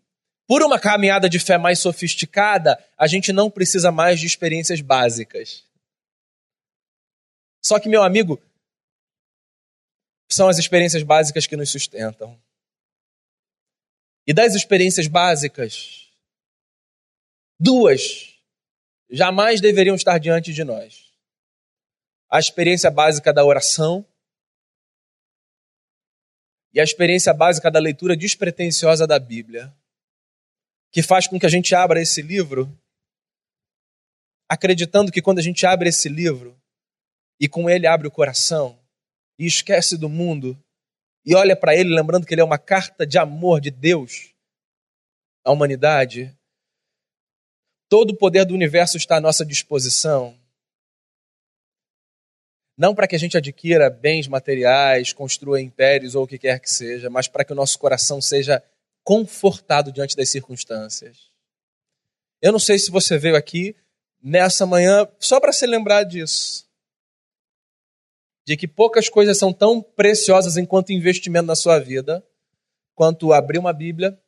por 0.47 0.63
uma 0.63 0.79
caminhada 0.79 1.29
de 1.29 1.39
fé 1.39 1.59
mais 1.59 1.81
sofisticada, 1.81 2.79
a 2.97 3.07
gente 3.07 3.33
não 3.33 3.51
precisa 3.51 3.91
mais 3.91 4.21
de 4.21 4.27
experiências 4.27 4.81
básicas. 4.81 5.65
Só 7.65 7.79
que, 7.79 7.89
meu 7.89 8.03
amigo, 8.03 8.41
são 10.31 10.49
as 10.49 10.59
experiências 10.59 11.03
básicas 11.03 11.47
que 11.47 11.57
nos 11.57 11.71
sustentam. 11.71 12.39
E 14.27 14.33
das 14.33 14.55
experiências 14.55 15.07
básicas, 15.07 16.11
duas 17.59 18.35
jamais 19.11 19.61
deveriam 19.61 19.95
estar 19.95 20.19
diante 20.19 20.53
de 20.53 20.65
nós. 20.65 21.13
A 22.31 22.39
experiência 22.39 22.91
básica 22.91 23.33
da 23.33 23.45
oração 23.45 24.05
e 26.73 26.81
a 26.81 26.85
experiência 26.85 27.33
básica 27.33 27.71
da 27.71 27.79
leitura 27.79 28.17
despretensiosa 28.17 29.07
da 29.07 29.19
Bíblia, 29.19 29.73
que 30.91 31.03
faz 31.03 31.29
com 31.29 31.39
que 31.39 31.47
a 31.47 31.51
gente 31.51 31.75
abra 31.75 32.01
esse 32.01 32.21
livro 32.23 32.77
acreditando 34.49 35.13
que 35.13 35.23
quando 35.23 35.39
a 35.39 35.43
gente 35.43 35.67
abre 35.67 35.89
esse 35.89 36.09
livro 36.09 36.61
e 37.41 37.49
com 37.49 37.69
ele 37.69 37.87
abre 37.87 38.07
o 38.07 38.11
coração, 38.11 38.79
e 39.39 39.47
esquece 39.47 39.97
do 39.99 40.09
mundo 40.09 40.57
e 41.25 41.35
olha 41.35 41.57
para 41.57 41.75
ele 41.75 41.95
lembrando 41.95 42.27
que 42.27 42.35
ele 42.35 42.41
é 42.41 42.45
uma 42.45 42.59
carta 42.59 43.07
de 43.07 43.19
amor 43.19 43.61
de 43.61 43.71
Deus 43.71 44.35
à 45.43 45.51
humanidade, 45.51 46.37
todo 47.89 48.11
o 48.11 48.17
poder 48.17 48.45
do 48.45 48.55
universo 48.55 48.97
está 48.97 49.17
à 49.17 49.21
nossa 49.21 49.45
disposição. 49.45 50.39
Não 52.77 52.95
para 52.95 53.07
que 53.07 53.15
a 53.15 53.19
gente 53.19 53.37
adquira 53.37 53.89
bens 53.89 54.27
materiais, 54.27 55.13
construa 55.13 55.61
impérios 55.61 56.15
ou 56.15 56.25
o 56.25 56.27
que 56.27 56.39
quer 56.39 56.59
que 56.59 56.71
seja, 56.71 57.09
mas 57.09 57.29
para 57.29 57.45
que 57.45 57.53
o 57.53 57.57
nosso 57.57 57.79
coração 57.79 58.21
seja 58.21 58.63
confortado 59.03 59.93
diante 59.93 60.17
das 60.17 60.29
circunstâncias. 60.29 61.31
Eu 62.43 62.53
não 62.53 62.59
sei 62.59 62.79
se 62.79 62.91
você 62.91 63.17
veio 63.17 63.37
aqui 63.37 63.77
nessa 64.23 64.67
manhã 64.67 65.09
só 65.19 65.39
para 65.39 65.53
se 65.53 65.67
lembrar 65.67 66.03
disso 66.05 66.64
de 68.47 68.57
que 68.57 68.69
poucas 68.69 69.09
coisas 69.09 69.39
são 69.39 69.53
tão 69.53 69.83
preciosas 69.83 70.57
enquanto 70.57 70.93
investimento 70.93 71.47
na 71.47 71.57
sua 71.57 71.79
vida 71.79 72.25
quanto 72.95 73.33
abrir 73.33 73.59
uma 73.59 73.73
Bíblia, 73.73 74.19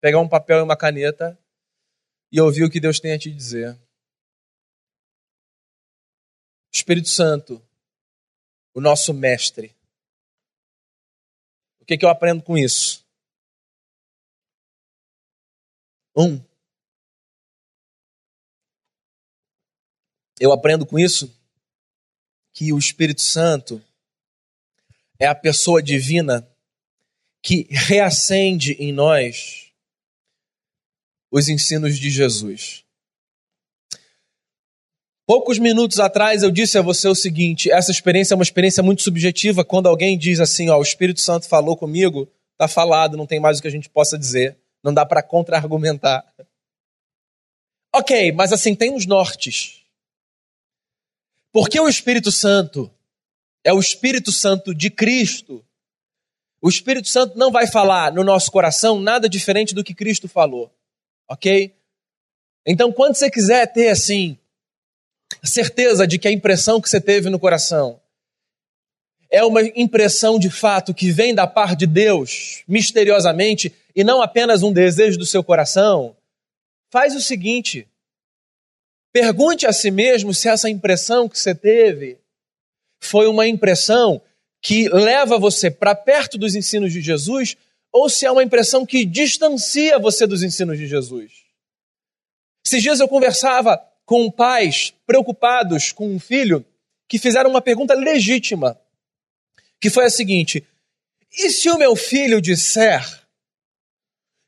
pegar 0.00 0.20
um 0.20 0.28
papel 0.28 0.58
e 0.58 0.62
uma 0.62 0.76
caneta 0.76 1.38
e 2.30 2.40
ouvir 2.40 2.64
o 2.64 2.70
que 2.70 2.80
Deus 2.80 2.98
tem 2.98 3.12
a 3.12 3.18
te 3.18 3.30
dizer. 3.30 3.78
Espírito 6.72 7.08
Santo, 7.08 7.62
o 8.74 8.80
nosso 8.80 9.14
mestre. 9.14 9.74
O 11.80 11.84
que, 11.84 11.96
que 11.96 12.04
eu 12.04 12.10
aprendo 12.10 12.42
com 12.42 12.58
isso? 12.58 13.06
Um, 16.16 16.42
eu 20.40 20.52
aprendo 20.52 20.86
com 20.86 20.98
isso 20.98 21.32
que 22.56 22.72
o 22.72 22.78
Espírito 22.78 23.20
Santo 23.20 23.84
é 25.20 25.26
a 25.26 25.34
pessoa 25.34 25.82
divina 25.82 26.48
que 27.42 27.66
reacende 27.70 28.72
em 28.80 28.94
nós 28.94 29.70
os 31.30 31.48
ensinos 31.48 31.98
de 31.98 32.08
Jesus. 32.08 32.82
Poucos 35.26 35.58
minutos 35.58 36.00
atrás 36.00 36.42
eu 36.42 36.50
disse 36.50 36.78
a 36.78 36.82
você 36.82 37.06
o 37.06 37.14
seguinte: 37.14 37.70
essa 37.70 37.90
experiência 37.90 38.32
é 38.32 38.36
uma 38.36 38.42
experiência 38.42 38.82
muito 38.82 39.02
subjetiva. 39.02 39.62
Quando 39.62 39.86
alguém 39.86 40.16
diz 40.16 40.40
assim, 40.40 40.70
ó, 40.70 40.78
o 40.78 40.82
Espírito 40.82 41.20
Santo 41.20 41.46
falou 41.46 41.76
comigo, 41.76 42.26
tá 42.56 42.66
falado, 42.66 43.18
não 43.18 43.26
tem 43.26 43.38
mais 43.38 43.58
o 43.58 43.62
que 43.62 43.68
a 43.68 43.72
gente 43.72 43.90
possa 43.90 44.18
dizer, 44.18 44.56
não 44.82 44.94
dá 44.94 45.04
para 45.04 45.22
contra-argumentar. 45.22 46.24
Ok, 47.94 48.32
mas 48.32 48.50
assim 48.50 48.74
tem 48.74 48.90
uns 48.92 49.04
nortes 49.04 49.85
Porque 51.56 51.80
o 51.80 51.88
Espírito 51.88 52.30
Santo 52.30 52.92
é 53.64 53.72
o 53.72 53.80
Espírito 53.80 54.30
Santo 54.30 54.74
de 54.74 54.90
Cristo. 54.90 55.64
O 56.60 56.68
Espírito 56.68 57.08
Santo 57.08 57.38
não 57.38 57.50
vai 57.50 57.66
falar 57.66 58.12
no 58.12 58.22
nosso 58.22 58.52
coração 58.52 59.00
nada 59.00 59.26
diferente 59.26 59.74
do 59.74 59.82
que 59.82 59.94
Cristo 59.94 60.28
falou, 60.28 60.70
ok? 61.26 61.74
Então, 62.66 62.92
quando 62.92 63.14
você 63.14 63.30
quiser 63.30 63.72
ter 63.72 63.88
assim 63.88 64.36
certeza 65.42 66.06
de 66.06 66.18
que 66.18 66.28
a 66.28 66.30
impressão 66.30 66.78
que 66.78 66.90
você 66.90 67.00
teve 67.00 67.30
no 67.30 67.38
coração 67.38 67.98
é 69.30 69.42
uma 69.42 69.62
impressão 69.62 70.38
de 70.38 70.50
fato 70.50 70.92
que 70.92 71.10
vem 71.10 71.34
da 71.34 71.46
parte 71.46 71.78
de 71.78 71.86
Deus, 71.86 72.64
misteriosamente, 72.68 73.74
e 73.94 74.04
não 74.04 74.20
apenas 74.20 74.62
um 74.62 74.74
desejo 74.74 75.18
do 75.18 75.24
seu 75.24 75.42
coração, 75.42 76.14
faz 76.90 77.16
o 77.16 77.20
seguinte: 77.22 77.88
pergunte 79.18 79.66
a 79.66 79.72
si 79.72 79.90
mesmo 79.90 80.34
se 80.34 80.46
essa 80.46 80.68
impressão 80.68 81.26
que 81.26 81.38
você 81.38 81.54
teve 81.54 82.18
foi 83.00 83.26
uma 83.26 83.48
impressão 83.48 84.20
que 84.60 84.90
leva 84.90 85.38
você 85.38 85.70
para 85.70 85.94
perto 85.94 86.36
dos 86.36 86.54
ensinos 86.54 86.92
de 86.92 87.00
Jesus 87.00 87.56
ou 87.90 88.10
se 88.10 88.26
é 88.26 88.30
uma 88.30 88.42
impressão 88.42 88.84
que 88.84 89.06
distancia 89.06 89.98
você 89.98 90.26
dos 90.26 90.42
ensinos 90.42 90.76
de 90.76 90.86
Jesus. 90.86 91.32
Esses 92.66 92.82
dias 92.82 93.00
eu 93.00 93.08
conversava 93.08 93.82
com 94.04 94.30
pais 94.30 94.92
preocupados 95.06 95.92
com 95.92 96.14
um 96.14 96.20
filho 96.20 96.62
que 97.08 97.18
fizeram 97.18 97.48
uma 97.48 97.62
pergunta 97.62 97.94
legítima, 97.94 98.78
que 99.80 99.88
foi 99.88 100.04
a 100.04 100.10
seguinte: 100.10 100.62
e 101.32 101.48
se 101.48 101.70
o 101.70 101.78
meu 101.78 101.96
filho 101.96 102.38
disser 102.38 103.02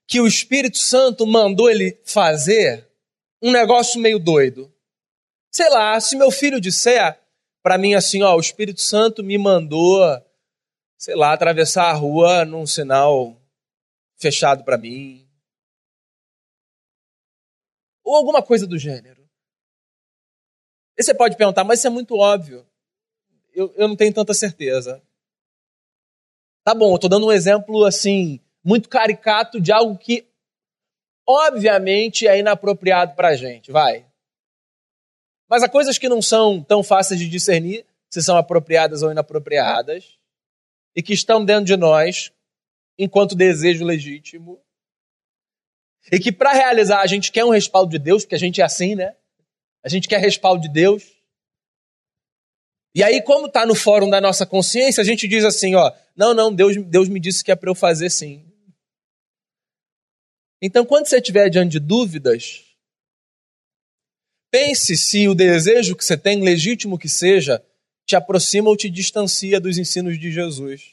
que 0.07 0.21
o 0.21 0.27
Espírito 0.27 0.77
Santo 0.77 1.27
mandou 1.27 1.71
ele 1.71 1.99
fazer 2.05 2.88
um 3.43 3.53
negócio 3.53 4.01
meio 4.01 4.19
doido? 4.19 4.73
Sei 5.51 5.69
lá, 5.71 6.01
se 6.01 6.17
meu 6.17 6.31
filho 6.31 6.61
disser 6.61 7.21
para 7.63 7.79
mim 7.79 7.95
assim, 7.95 8.23
ó, 8.23 8.37
o 8.37 8.41
Espírito 8.41 8.81
Santo 8.81 9.23
me 9.23 9.37
mandou, 9.37 10.01
sei 10.97 11.15
lá, 11.15 11.33
atravessar 11.33 11.91
a 11.91 11.93
rua 11.93 12.45
num 12.45 12.67
sinal 12.67 13.37
fechado 14.17 14.65
para 14.65 14.79
mim. 14.79 15.29
Ou 18.05 18.17
alguma 18.17 18.43
coisa 18.43 18.67
do 18.67 18.79
gênero. 18.79 19.29
E 20.97 21.03
você 21.03 21.15
pode 21.15 21.37
perguntar, 21.37 21.65
mas 21.65 21.79
isso 21.79 21.87
é 21.87 21.91
muito 21.91 22.17
óbvio. 22.17 22.67
Eu, 23.55 23.73
eu 23.77 23.89
não 23.89 23.97
tenho 23.97 24.13
tanta 24.13 24.35
certeza. 24.35 25.03
Tá 26.65 26.75
bom, 26.75 26.91
eu 26.91 26.97
estou 26.97 27.09
dando 27.09 27.27
um 27.27 27.33
exemplo 27.33 27.85
assim, 27.85 28.41
muito 28.63 28.89
caricato 28.89 29.61
de 29.61 29.73
algo 29.73 29.97
que, 29.97 30.28
obviamente, 31.29 32.27
é 32.27 32.39
inapropriado 32.39 33.15
para 33.15 33.29
a 33.29 33.37
gente. 33.37 33.71
Vai. 33.71 34.07
Mas 35.47 35.63
há 35.63 35.69
coisas 35.69 35.99
que 35.99 36.09
não 36.09 36.23
são 36.23 36.63
tão 36.63 36.83
fáceis 36.83 37.21
de 37.21 37.29
discernir 37.29 37.85
se 38.11 38.23
são 38.23 38.39
apropriadas 38.39 39.03
ou 39.03 39.11
inapropriadas 39.11 40.19
e 40.97 41.03
que 41.03 41.13
estão 41.13 41.45
dentro 41.45 41.67
de 41.67 41.77
nós 41.77 42.33
enquanto 42.99 43.35
desejo 43.35 43.85
legítimo. 43.85 44.59
E 46.11 46.19
que 46.19 46.33
para 46.33 46.53
realizar 46.53 47.03
a 47.03 47.07
gente 47.07 47.31
quer 47.31 47.45
um 47.45 47.51
respaldo 47.51 47.91
de 47.91 47.99
Deus, 47.99 48.25
porque 48.25 48.35
a 48.35 48.39
gente 48.39 48.63
é 48.63 48.65
assim, 48.65 48.95
né? 48.95 49.15
A 49.85 49.89
gente 49.89 50.09
quer 50.09 50.19
respaldo 50.21 50.63
de 50.63 50.69
Deus. 50.69 51.05
E 52.95 53.03
aí, 53.03 53.23
como 53.23 53.47
está 53.47 53.67
no 53.67 53.75
fórum 53.75 54.09
da 54.09 54.21
nossa 54.21 54.47
consciência, 54.47 55.03
a 55.03 55.05
gente 55.05 55.29
diz 55.29 55.45
assim, 55.45 55.75
ó, 55.75 55.93
não, 56.17 56.33
não, 56.33 56.53
Deus, 56.53 56.77
Deus 56.87 57.09
me 57.09 57.21
disse 57.21 57.45
que 57.45 57.53
é 57.53 57.57
para 57.57 57.71
eu 57.71 57.75
fazer 57.75 58.11
sim. 58.11 58.48
Então, 60.61 60.85
quando 60.85 61.07
você 61.07 61.19
estiver 61.19 61.49
diante 61.49 61.73
de 61.73 61.79
dúvidas, 61.81 62.69
Pense 64.51 64.97
se 64.97 65.29
o 65.29 65.35
desejo 65.35 65.95
que 65.95 66.05
você 66.05 66.17
tem, 66.17 66.41
legítimo 66.41 66.99
que 66.99 67.09
seja, 67.09 67.63
te 68.07 68.17
aproxima 68.17 68.71
ou 68.71 68.77
te 68.77 68.89
distancia 68.89 69.61
dos 69.61 69.77
ensinos 69.77 70.19
de 70.19 70.31
Jesus. 70.31 70.93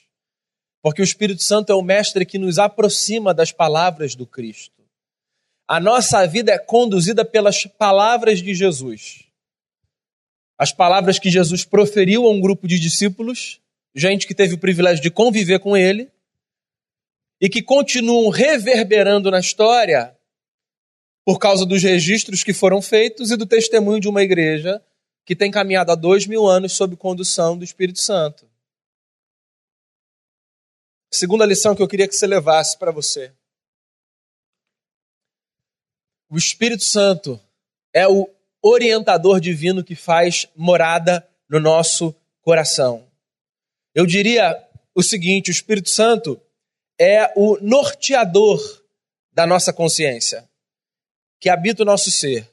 Porque 0.81 1.01
o 1.01 1.03
Espírito 1.03 1.41
Santo 1.41 1.71
é 1.71 1.75
o 1.75 1.81
mestre 1.81 2.25
que 2.25 2.37
nos 2.37 2.59
aproxima 2.59 3.33
das 3.33 3.51
palavras 3.51 4.13
do 4.13 4.25
Cristo. 4.25 4.83
A 5.67 5.79
nossa 5.79 6.27
vida 6.27 6.51
é 6.51 6.59
conduzida 6.59 7.23
pelas 7.23 7.65
palavras 7.65 8.39
de 8.39 8.53
Jesus. 8.53 9.23
As 10.57 10.71
palavras 10.73 11.17
que 11.17 11.29
Jesus 11.29 11.63
proferiu 11.63 12.25
a 12.25 12.29
um 12.29 12.41
grupo 12.41 12.67
de 12.67 12.77
discípulos, 12.77 13.61
gente 13.95 14.27
que 14.27 14.35
teve 14.35 14.53
o 14.53 14.59
privilégio 14.59 15.01
de 15.01 15.09
conviver 15.09 15.59
com 15.59 15.75
ele, 15.75 16.11
e 17.39 17.49
que 17.49 17.61
continuam 17.61 18.29
reverberando 18.29 19.29
na 19.29 19.39
história 19.39 20.17
por 21.25 21.39
causa 21.39 21.65
dos 21.65 21.81
registros 21.81 22.43
que 22.43 22.53
foram 22.53 22.81
feitos 22.81 23.31
e 23.31 23.37
do 23.37 23.45
testemunho 23.45 23.99
de 23.99 24.07
uma 24.07 24.21
igreja 24.21 24.81
que 25.25 25.35
tem 25.35 25.49
caminhado 25.49 25.91
há 25.91 25.95
dois 25.95 26.27
mil 26.27 26.45
anos 26.45 26.73
sob 26.73 26.95
condução 26.95 27.57
do 27.57 27.63
Espírito 27.63 27.99
Santo. 27.99 28.47
Segunda 31.11 31.45
lição 31.45 31.75
que 31.75 31.81
eu 31.81 31.87
queria 31.87 32.07
que 32.07 32.13
você 32.13 32.27
levasse 32.27 32.77
para 32.77 32.91
você. 32.91 33.33
O 36.29 36.37
Espírito 36.37 36.83
Santo 36.83 37.39
é 37.93 38.07
o 38.07 38.29
orientador 38.61 39.39
divino 39.39 39.83
que 39.83 39.95
faz 39.95 40.47
morada 40.55 41.27
no 41.49 41.59
nosso 41.59 42.13
coração. 42.41 43.07
Eu 43.93 44.05
diria 44.05 44.61
o 44.93 45.01
seguinte: 45.01 45.49
o 45.49 45.53
Espírito 45.53 45.89
Santo 45.89 46.39
é 46.99 47.31
o 47.35 47.57
norteador 47.61 48.59
da 49.31 49.45
nossa 49.45 49.73
consciência 49.73 50.47
que 51.39 51.49
habita 51.49 51.83
o 51.83 51.85
nosso 51.85 52.09
ser 52.09 52.49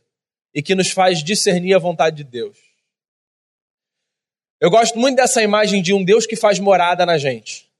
e 0.52 0.62
que 0.62 0.74
nos 0.74 0.90
faz 0.90 1.22
discernir 1.22 1.74
a 1.74 1.78
vontade 1.78 2.16
de 2.16 2.24
Deus. 2.24 2.58
Eu 4.60 4.70
gosto 4.70 4.98
muito 4.98 5.16
dessa 5.16 5.42
imagem 5.42 5.82
de 5.82 5.92
um 5.92 6.04
Deus 6.04 6.26
que 6.26 6.36
faz 6.36 6.58
morada 6.58 7.06
na 7.06 7.18
gente. 7.18 7.70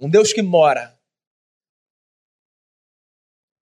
Um 0.00 0.08
Deus 0.08 0.32
que 0.32 0.42
mora. 0.42 0.98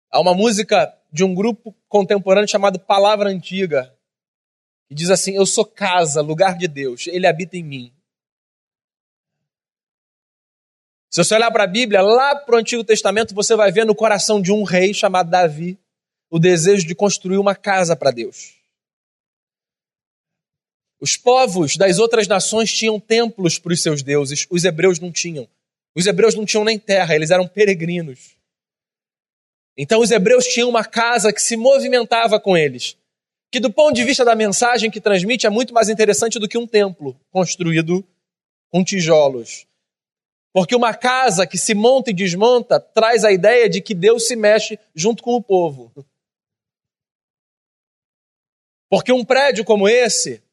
Há 0.09 0.19
uma 0.19 0.33
música 0.33 0.95
de 1.11 1.23
um 1.23 1.33
grupo 1.33 1.75
contemporâneo 1.87 2.47
chamado 2.47 2.79
Palavra 2.79 3.29
Antiga, 3.29 3.95
que 4.87 4.93
diz 4.95 5.09
assim: 5.09 5.35
Eu 5.35 5.45
sou 5.45 5.65
casa, 5.65 6.21
lugar 6.21 6.57
de 6.57 6.67
Deus, 6.67 7.07
ele 7.07 7.27
habita 7.27 7.57
em 7.57 7.63
mim. 7.63 7.93
Se 11.11 11.21
você 11.21 11.35
olhar 11.35 11.51
para 11.51 11.65
a 11.65 11.67
Bíblia, 11.67 12.01
lá 12.01 12.33
para 12.37 12.55
o 12.55 12.57
Antigo 12.57 12.85
Testamento, 12.85 13.35
você 13.35 13.53
vai 13.53 13.69
ver 13.69 13.85
no 13.85 13.93
coração 13.93 14.41
de 14.41 14.49
um 14.49 14.63
rei 14.63 14.93
chamado 14.93 15.29
Davi 15.29 15.77
o 16.29 16.39
desejo 16.39 16.87
de 16.87 16.95
construir 16.95 17.37
uma 17.37 17.53
casa 17.53 17.97
para 17.97 18.11
Deus. 18.11 18.53
Os 21.01 21.17
povos 21.17 21.75
das 21.75 21.99
outras 21.99 22.29
nações 22.29 22.71
tinham 22.71 22.97
templos 22.97 23.59
para 23.59 23.73
os 23.73 23.81
seus 23.83 24.01
deuses, 24.01 24.47
os 24.49 24.63
hebreus 24.63 25.01
não 25.01 25.11
tinham. 25.11 25.49
Os 25.93 26.05
hebreus 26.05 26.33
não 26.33 26.45
tinham 26.45 26.63
nem 26.63 26.79
terra, 26.79 27.13
eles 27.13 27.29
eram 27.29 27.45
peregrinos. 27.45 28.37
Então 29.75 29.99
os 29.99 30.11
hebreus 30.11 30.45
tinham 30.45 30.69
uma 30.69 30.85
casa 30.85 31.33
que 31.33 31.41
se 31.41 31.57
movimentava 31.57 32.39
com 32.39 32.55
eles, 32.55 32.95
que 33.51 33.59
do 33.59 33.69
ponto 33.69 33.95
de 33.95 34.05
vista 34.05 34.23
da 34.23 34.33
mensagem 34.33 34.89
que 34.89 35.01
transmite 35.01 35.45
é 35.45 35.49
muito 35.49 35.73
mais 35.73 35.89
interessante 35.89 36.39
do 36.39 36.47
que 36.47 36.57
um 36.57 36.65
templo 36.65 37.19
construído 37.29 38.01
com 38.69 38.81
tijolos. 38.81 39.69
Porque 40.53 40.75
uma 40.75 40.93
casa 40.93 41.47
que 41.47 41.57
se 41.57 41.73
monta 41.73 42.11
e 42.11 42.13
desmonta 42.13 42.79
traz 42.79 43.23
a 43.23 43.31
ideia 43.31 43.69
de 43.69 43.81
que 43.81 43.95
Deus 43.95 44.27
se 44.27 44.35
mexe 44.35 44.77
junto 44.93 45.23
com 45.23 45.35
o 45.35 45.41
povo. 45.41 45.93
Porque 48.89 49.13
um 49.13 49.23
prédio 49.23 49.63
como 49.63 49.87
esse, 49.87 50.43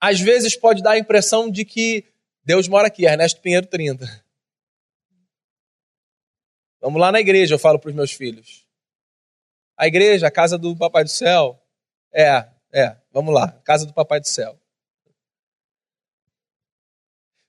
às 0.00 0.20
vezes 0.20 0.56
pode 0.56 0.82
dar 0.82 0.92
a 0.92 0.98
impressão 0.98 1.50
de 1.50 1.64
que 1.64 2.04
Deus 2.42 2.66
mora 2.66 2.88
aqui, 2.88 3.04
Ernesto 3.04 3.40
Pinheiro 3.42 3.66
30. 3.66 4.06
Vamos 6.80 7.00
lá 7.00 7.12
na 7.12 7.20
igreja, 7.20 7.54
eu 7.54 7.58
falo 7.58 7.78
para 7.78 7.88
os 7.90 7.94
meus 7.94 8.12
filhos. 8.12 8.66
A 9.76 9.86
igreja, 9.86 10.26
a 10.26 10.30
casa 10.30 10.56
do 10.56 10.76
Papai 10.76 11.04
do 11.04 11.10
Céu. 11.10 11.60
É, 12.12 12.46
é, 12.72 12.96
vamos 13.10 13.34
lá, 13.34 13.52
casa 13.64 13.84
do 13.84 13.92
Papai 13.92 14.20
do 14.20 14.28
Céu. 14.28 14.58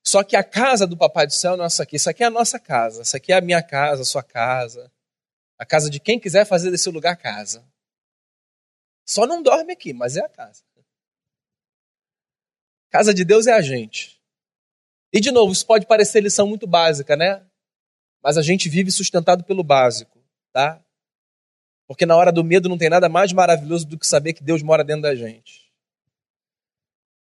Só 0.07 0.23
que 0.23 0.35
a 0.35 0.43
casa 0.43 0.85
do 0.85 0.95
Papai 0.95 1.25
do 1.25 1.33
Céu 1.33 1.57
não 1.57 1.63
é 1.63 1.67
essa 1.67 1.83
aqui. 1.83 1.95
Isso 1.95 2.09
aqui 2.09 2.23
é 2.23 2.27
a 2.27 2.31
nossa 2.31 2.59
casa. 2.59 3.01
Isso 3.01 3.17
aqui 3.17 3.31
é 3.31 3.37
a 3.37 3.41
minha 3.41 3.63
casa, 3.63 4.03
a 4.03 4.05
sua 4.05 4.21
casa. 4.21 4.91
A 5.57 5.65
casa 5.65 5.89
de 5.89 5.99
quem 5.99 6.19
quiser 6.19 6.45
fazer 6.45 6.69
desse 6.69 6.89
lugar 6.89 7.17
casa. 7.17 7.65
Só 9.05 9.25
não 9.25 9.41
dorme 9.41 9.73
aqui, 9.73 9.93
mas 9.93 10.15
é 10.15 10.21
a 10.21 10.29
casa. 10.29 10.63
Casa 12.89 13.13
de 13.13 13.25
Deus 13.25 13.47
é 13.47 13.53
a 13.53 13.61
gente. 13.61 14.21
E 15.11 15.19
de 15.19 15.31
novo, 15.31 15.51
isso 15.51 15.65
pode 15.65 15.85
parecer 15.85 16.21
lição 16.21 16.47
muito 16.47 16.67
básica, 16.67 17.15
né? 17.15 17.45
Mas 18.23 18.37
a 18.37 18.41
gente 18.41 18.69
vive 18.69 18.91
sustentado 18.91 19.43
pelo 19.43 19.63
básico, 19.63 20.19
tá? 20.51 20.81
Porque 21.87 22.05
na 22.05 22.15
hora 22.15 22.31
do 22.31 22.43
medo 22.43 22.69
não 22.69 22.77
tem 22.77 22.89
nada 22.89 23.07
mais 23.09 23.31
maravilhoso 23.31 23.85
do 23.85 23.97
que 23.97 24.07
saber 24.07 24.33
que 24.33 24.43
Deus 24.43 24.61
mora 24.61 24.83
dentro 24.83 25.03
da 25.03 25.15
gente. 25.15 25.64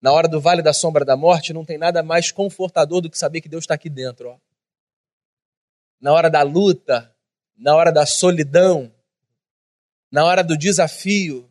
Na 0.03 0.11
hora 0.11 0.27
do 0.27 0.41
vale 0.41 0.63
da 0.63 0.73
sombra 0.73 1.05
da 1.05 1.17
morte, 1.17 1.53
não 1.53 1.65
tem 1.65 1.79
nada 1.79 2.03
mais 2.03 2.33
confortador 2.33 3.01
do 3.01 3.09
que 3.09 3.17
saber 3.17 3.41
que 3.41 3.49
Deus 3.49 3.63
está 3.63 3.75
aqui 3.75 3.89
dentro. 3.89 4.31
Ó. 4.31 4.39
Na 6.01 6.13
hora 6.13 6.29
da 6.29 6.43
luta, 6.43 7.15
na 7.57 7.77
hora 7.77 7.93
da 7.93 8.05
solidão, 8.05 8.93
na 10.11 10.25
hora 10.25 10.43
do 10.43 10.59
desafio, 10.59 11.49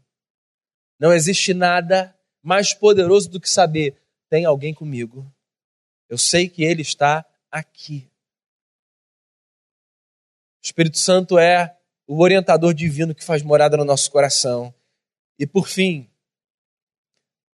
não 1.00 1.14
existe 1.14 1.54
nada 1.54 2.14
mais 2.44 2.74
poderoso 2.74 3.30
do 3.30 3.40
que 3.40 3.50
saber: 3.50 3.96
tem 4.30 4.44
alguém 4.44 4.74
comigo. 4.74 5.26
Eu 6.10 6.18
sei 6.18 6.50
que 6.50 6.62
Ele 6.62 6.82
está 6.82 7.26
aqui. 7.50 8.12
O 10.62 10.66
Espírito 10.66 11.00
Santo 11.00 11.40
é 11.40 11.78
o 12.06 12.22
orientador 12.22 12.74
divino 12.74 13.16
que 13.16 13.24
faz 13.24 13.42
morada 13.42 13.78
no 13.78 13.86
nosso 13.86 14.12
coração. 14.12 14.74
E 15.40 15.48
por 15.48 15.70
fim, 15.70 16.11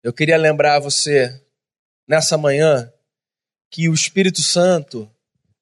eu 0.06 0.12
queria 0.12 0.36
lembrar 0.36 0.78
você 0.78 1.44
nessa 2.06 2.38
manhã 2.38 2.92
que 3.68 3.88
o 3.88 3.92
Espírito 3.92 4.40
Santo 4.40 5.12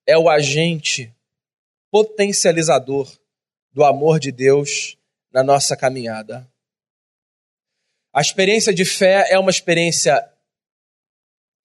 é 0.06 0.18
o 0.18 0.28
agente 0.28 1.10
potencializador 1.90 3.10
do 3.72 3.82
amor 3.82 4.20
de 4.20 4.30
Deus 4.30 4.98
na 5.32 5.42
nossa 5.42 5.74
caminhada. 5.74 6.46
A 8.12 8.20
experiência 8.20 8.74
de 8.74 8.84
fé 8.84 9.28
é 9.30 9.38
uma 9.38 9.50
experiência 9.50 10.30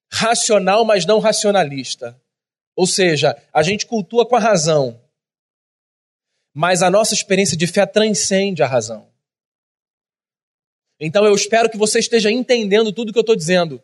racional, 0.09 0.85
mas 0.85 1.05
não 1.05 1.19
racionalista. 1.19 2.17
Ou 2.77 2.87
seja, 2.87 3.35
a 3.51 3.61
gente 3.61 3.85
cultua 3.85 4.25
com 4.25 4.37
a 4.37 4.39
razão, 4.39 5.03
mas 6.53 6.81
a 6.81 6.89
nossa 6.89 7.13
experiência 7.13 7.57
de 7.57 7.67
fé 7.67 7.85
transcende 7.85 8.63
a 8.63 8.67
razão. 8.67 9.08
Então 10.99 11.25
eu 11.25 11.33
espero 11.33 11.69
que 11.69 11.77
você 11.77 11.99
esteja 11.99 12.31
entendendo 12.31 12.91
tudo 12.91 13.13
que 13.13 13.19
eu 13.19 13.21
estou 13.21 13.35
dizendo, 13.35 13.81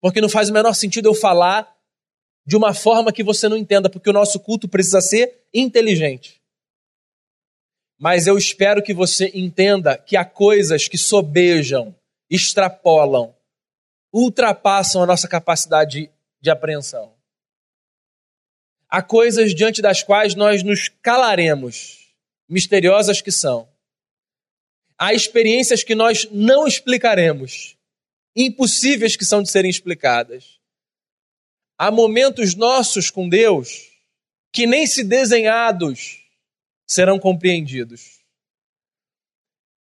porque 0.00 0.20
não 0.20 0.28
faz 0.28 0.50
o 0.50 0.52
menor 0.52 0.74
sentido 0.74 1.06
eu 1.06 1.14
falar 1.14 1.76
de 2.44 2.56
uma 2.56 2.72
forma 2.72 3.12
que 3.12 3.22
você 3.22 3.48
não 3.48 3.56
entenda, 3.56 3.90
porque 3.90 4.08
o 4.08 4.12
nosso 4.12 4.40
culto 4.40 4.66
precisa 4.68 5.00
ser 5.00 5.42
inteligente. 5.52 6.40
Mas 7.98 8.26
eu 8.26 8.38
espero 8.38 8.82
que 8.82 8.94
você 8.94 9.30
entenda 9.34 9.98
que 9.98 10.16
há 10.16 10.24
coisas 10.24 10.88
que 10.88 10.96
sobejam, 10.96 11.94
extrapolam, 12.30 13.34
ultrapassam 14.12 15.02
a 15.02 15.06
nossa 15.06 15.28
capacidade 15.28 16.10
de 16.40 16.50
apreensão. 16.50 17.12
Há 18.88 19.02
coisas 19.02 19.54
diante 19.54 19.82
das 19.82 20.02
quais 20.02 20.34
nós 20.34 20.62
nos 20.62 20.88
calaremos, 20.88 22.14
misteriosas 22.48 23.20
que 23.20 23.30
são. 23.30 23.68
Há 24.98 25.14
experiências 25.14 25.84
que 25.84 25.94
nós 25.94 26.28
não 26.30 26.66
explicaremos, 26.66 27.76
impossíveis 28.34 29.16
que 29.16 29.24
são 29.24 29.42
de 29.42 29.50
serem 29.50 29.70
explicadas. 29.70 30.58
Há 31.78 31.90
momentos 31.90 32.56
nossos 32.56 33.08
com 33.10 33.28
Deus 33.28 33.88
que 34.52 34.66
nem 34.66 34.86
se 34.86 35.04
desenhados 35.04 36.24
serão 36.84 37.18
compreendidos. 37.18 38.18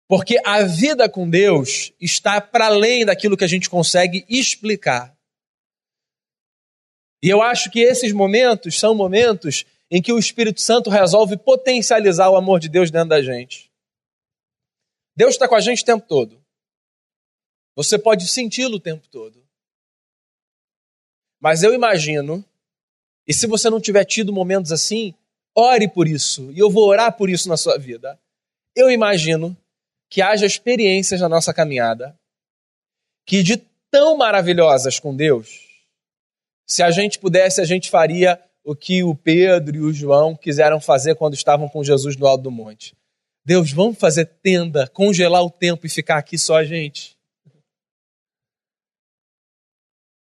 Porque 0.07 0.39
a 0.45 0.63
vida 0.63 1.09
com 1.09 1.29
Deus 1.29 1.91
está 1.99 2.41
para 2.41 2.65
além 2.65 3.05
daquilo 3.05 3.37
que 3.37 3.43
a 3.43 3.47
gente 3.47 3.69
consegue 3.69 4.25
explicar. 4.29 5.15
E 7.21 7.29
eu 7.29 7.41
acho 7.41 7.69
que 7.69 7.79
esses 7.79 8.11
momentos 8.11 8.79
são 8.79 8.95
momentos 8.95 9.65
em 9.89 10.01
que 10.01 10.13
o 10.13 10.19
Espírito 10.19 10.61
Santo 10.61 10.89
resolve 10.89 11.37
potencializar 11.37 12.29
o 12.29 12.35
amor 12.35 12.59
de 12.59 12.69
Deus 12.69 12.91
dentro 12.91 13.09
da 13.09 13.21
gente. 13.21 13.68
Deus 15.19 15.31
está 15.31 15.49
com 15.49 15.55
a 15.55 15.59
gente 15.59 15.83
o 15.83 15.85
tempo 15.85 16.07
todo. 16.07 16.41
Você 17.75 17.99
pode 17.99 18.25
senti-lo 18.25 18.77
o 18.77 18.79
tempo 18.79 19.05
todo. 19.09 19.45
Mas 21.41 21.61
eu 21.61 21.73
imagino, 21.73 22.41
e 23.27 23.33
se 23.33 23.45
você 23.45 23.69
não 23.69 23.81
tiver 23.81 24.05
tido 24.05 24.31
momentos 24.31 24.71
assim, 24.71 25.13
ore 25.53 25.89
por 25.89 26.07
isso, 26.07 26.49
e 26.53 26.59
eu 26.59 26.69
vou 26.71 26.87
orar 26.87 27.17
por 27.17 27.29
isso 27.29 27.49
na 27.49 27.57
sua 27.57 27.77
vida. 27.77 28.17
Eu 28.73 28.89
imagino 28.89 29.57
que 30.09 30.21
haja 30.21 30.45
experiências 30.45 31.19
na 31.19 31.27
nossa 31.27 31.53
caminhada 31.53 32.17
que 33.25 33.43
de 33.43 33.57
tão 33.91 34.15
maravilhosas 34.15 35.01
com 35.01 35.13
Deus, 35.13 35.67
se 36.65 36.81
a 36.81 36.91
gente 36.91 37.19
pudesse, 37.19 37.59
a 37.59 37.65
gente 37.65 37.89
faria 37.89 38.41
o 38.63 38.73
que 38.73 39.03
o 39.03 39.13
Pedro 39.13 39.75
e 39.75 39.81
o 39.81 39.91
João 39.91 40.33
quiseram 40.33 40.79
fazer 40.79 41.15
quando 41.15 41.33
estavam 41.33 41.67
com 41.67 41.83
Jesus 41.83 42.15
no 42.15 42.25
alto 42.25 42.43
do 42.43 42.51
monte. 42.51 42.97
Deus, 43.49 43.71
vamos 43.71 43.97
fazer 43.97 44.27
tenda, 44.27 44.87
congelar 44.87 45.41
o 45.43 45.49
tempo 45.49 45.83
e 45.83 45.89
ficar 45.89 46.19
aqui 46.19 46.37
só 46.37 46.57
a 46.57 46.63
gente. 46.63 47.17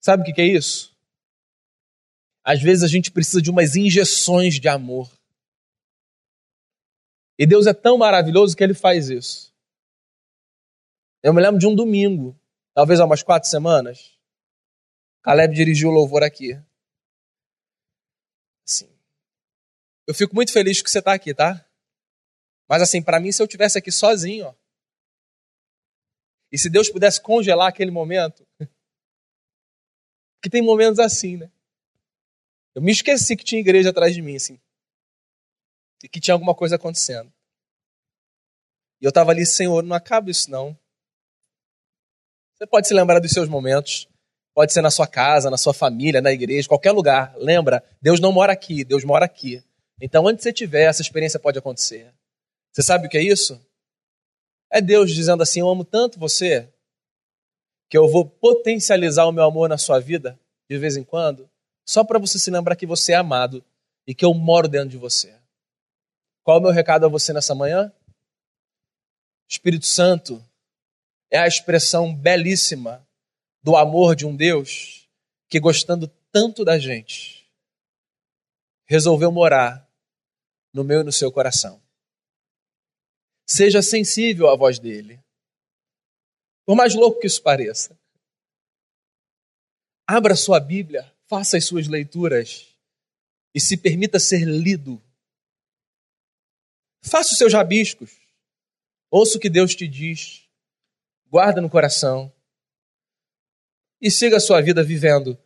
Sabe 0.01 0.23
o 0.23 0.35
que 0.35 0.41
é 0.41 0.47
isso? 0.47 0.97
Às 2.43 2.63
vezes 2.63 2.83
a 2.83 2.89
gente 2.89 3.11
precisa 3.11 3.43
de 3.43 3.51
umas 3.51 3.77
injeções 3.77 4.59
de 4.59 4.69
amor. 4.69 5.13
E 7.39 7.45
Deus 7.45 7.67
é 7.67 7.75
tão 7.75 7.99
maravilhoso 7.99 8.57
que 8.57 8.65
ele 8.65 8.73
faz 8.73 9.11
isso. 9.11 9.55
Eu 11.23 11.35
me 11.35 11.43
lembro 11.43 11.61
de 11.61 11.67
um 11.67 11.75
domingo, 11.75 12.35
talvez 12.73 13.01
há 13.01 13.05
umas 13.05 13.23
quatro 13.23 13.51
semanas. 13.51 14.19
Caleb 15.21 15.55
dirigiu 15.55 15.91
o 15.91 15.93
louvor 15.93 16.23
aqui. 16.23 16.59
Assim, 18.67 18.89
eu 20.07 20.15
fico 20.15 20.35
muito 20.35 20.55
feliz 20.55 20.81
que 20.81 20.91
você 20.91 21.01
está 21.01 21.13
aqui, 21.13 21.35
tá? 21.35 21.70
Mas 22.71 22.83
assim, 22.83 23.03
para 23.03 23.19
mim, 23.19 23.33
se 23.33 23.43
eu 23.43 23.49
tivesse 23.49 23.77
aqui 23.77 23.91
sozinho, 23.91 24.47
ó, 24.47 24.55
e 26.53 26.57
se 26.57 26.71
Deus 26.71 26.89
pudesse 26.89 27.21
congelar 27.21 27.67
aquele 27.67 27.91
momento, 27.91 28.47
que 30.41 30.49
tem 30.49 30.63
momentos 30.63 31.01
assim, 31.01 31.37
né? 31.37 31.51
Eu 32.73 32.81
me 32.81 32.93
esqueci 32.93 33.37
que 33.37 33.43
tinha 33.43 33.61
igreja 33.61 33.91
atrás 33.91 34.15
de 34.15 34.23
mim, 34.23 34.37
assim. 34.37 34.61
E 36.05 36.09
que 36.09 36.21
tinha 36.21 36.33
alguma 36.33 36.55
coisa 36.55 36.77
acontecendo. 36.77 37.33
E 39.01 39.05
eu 39.05 39.09
estava 39.09 39.33
ali, 39.33 39.45
Senhor, 39.45 39.83
não 39.83 39.97
acaba 39.97 40.31
isso 40.31 40.49
não. 40.49 40.79
Você 42.55 42.69
pode 42.69 42.87
se 42.87 42.95
lembrar 42.95 43.19
dos 43.19 43.33
seus 43.33 43.49
momentos. 43.49 44.09
Pode 44.55 44.73
ser 44.73 44.83
na 44.83 44.93
sua 44.93 45.09
casa, 45.09 45.51
na 45.51 45.57
sua 45.57 45.75
família, 45.75 46.21
na 46.21 46.31
igreja, 46.31 46.69
qualquer 46.69 46.93
lugar. 46.93 47.35
Lembra, 47.37 47.83
Deus 48.01 48.21
não 48.21 48.31
mora 48.31 48.53
aqui, 48.53 48.85
Deus 48.85 49.05
mora 49.05 49.25
aqui. 49.25 49.65
Então, 50.01 50.25
onde 50.25 50.41
você 50.41 50.51
estiver, 50.51 50.85
essa 50.85 51.03
experiência 51.03 51.41
pode 51.41 51.59
acontecer. 51.59 52.15
Você 52.73 52.83
sabe 52.83 53.07
o 53.07 53.11
que 53.11 53.19
é 53.19 53.23
isso? 53.23 53.61
É 54.71 54.81
Deus 54.81 55.13
dizendo 55.13 55.43
assim: 55.43 55.61
Eu 55.61 55.69
amo 55.69 55.85
tanto 55.85 56.19
você, 56.19 56.73
que 57.89 57.99
eu 57.99 58.09
vou 58.09 58.25
potencializar 58.25 59.27
o 59.27 59.33
meu 59.33 59.45
amor 59.45 59.69
na 59.69 59.77
sua 59.77 59.99
vida, 59.99 60.39
de 60.69 60.79
vez 60.79 60.97
em 60.97 61.03
quando, 61.03 61.51
só 61.85 62.05
para 62.05 62.21
você 62.21 62.39
se 62.39 62.51
lembrar 62.51 62.77
que 62.77 62.87
você 62.87 63.13
é 63.13 63.17
amado 63.17 63.65
e 64.07 64.15
que 64.15 64.25
eu 64.25 64.33
moro 64.33 64.69
dentro 64.69 64.91
de 64.91 64.97
você. 64.97 65.35
Qual 66.45 66.57
é 66.57 66.61
o 66.61 66.63
meu 66.63 66.71
recado 66.71 67.05
a 67.05 67.09
você 67.09 67.33
nessa 67.33 67.55
manhã? 67.55 67.93
Espírito 69.49 69.87
Santo 69.87 70.43
é 71.29 71.39
a 71.39 71.47
expressão 71.49 72.15
belíssima 72.15 73.05
do 73.63 73.77
amor 73.77 74.15
de 74.15 74.25
um 74.25 74.35
Deus 74.35 75.09
que, 75.49 75.59
gostando 75.59 76.09
tanto 76.31 76.65
da 76.65 76.79
gente, 76.79 77.45
resolveu 78.87 79.33
morar 79.33 79.89
no 80.73 80.85
meu 80.85 81.01
e 81.01 81.05
no 81.05 81.13
seu 81.13 81.33
coração. 81.33 81.81
Seja 83.51 83.83
sensível 83.83 84.49
à 84.49 84.57
voz 84.57 84.79
dele. 84.79 85.21
Por 86.65 86.77
mais 86.77 86.95
louco 86.95 87.21
que 87.21 87.27
isso 87.27 87.43
pareça. 87.43 87.99
Abra 90.07 90.37
sua 90.37 90.61
Bíblia 90.61 91.13
faça 91.31 91.57
as 91.57 91.65
suas 91.65 91.87
leituras 91.87 92.77
e 93.55 93.61
se 93.61 93.77
permita 93.77 94.19
ser 94.19 94.45
lido. 94.45 95.01
Faça 97.01 97.31
os 97.31 97.39
seus 97.39 97.53
rabiscos. 97.53 98.11
Ouça 99.09 99.39
o 99.39 99.41
que 99.41 99.49
Deus 99.49 99.77
te 99.77 99.87
diz. 99.87 100.45
Guarda 101.29 101.61
no 101.61 101.71
coração. 101.71 102.33
E 104.01 104.11
siga 104.11 104.39
a 104.39 104.41
sua 104.41 104.61
vida 104.61 104.83
vivendo 104.83 105.39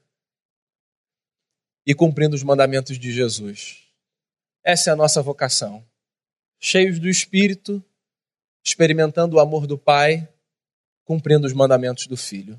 e 1.87 1.95
cumprindo 1.95 2.35
os 2.35 2.43
mandamentos 2.43 2.99
de 2.99 3.13
Jesus. 3.13 3.87
Essa 4.63 4.89
é 4.89 4.93
a 4.95 4.97
nossa 4.97 5.21
vocação. 5.21 5.87
Cheios 6.59 6.99
do 6.99 7.11
Espírito, 7.11 7.85
experimentando 8.65 9.37
o 9.37 9.41
amor 9.41 9.67
do 9.67 9.77
Pai, 9.77 10.27
cumprindo 11.05 11.47
os 11.47 11.53
mandamentos 11.53 12.07
do 12.07 12.17
Filho. 12.17 12.59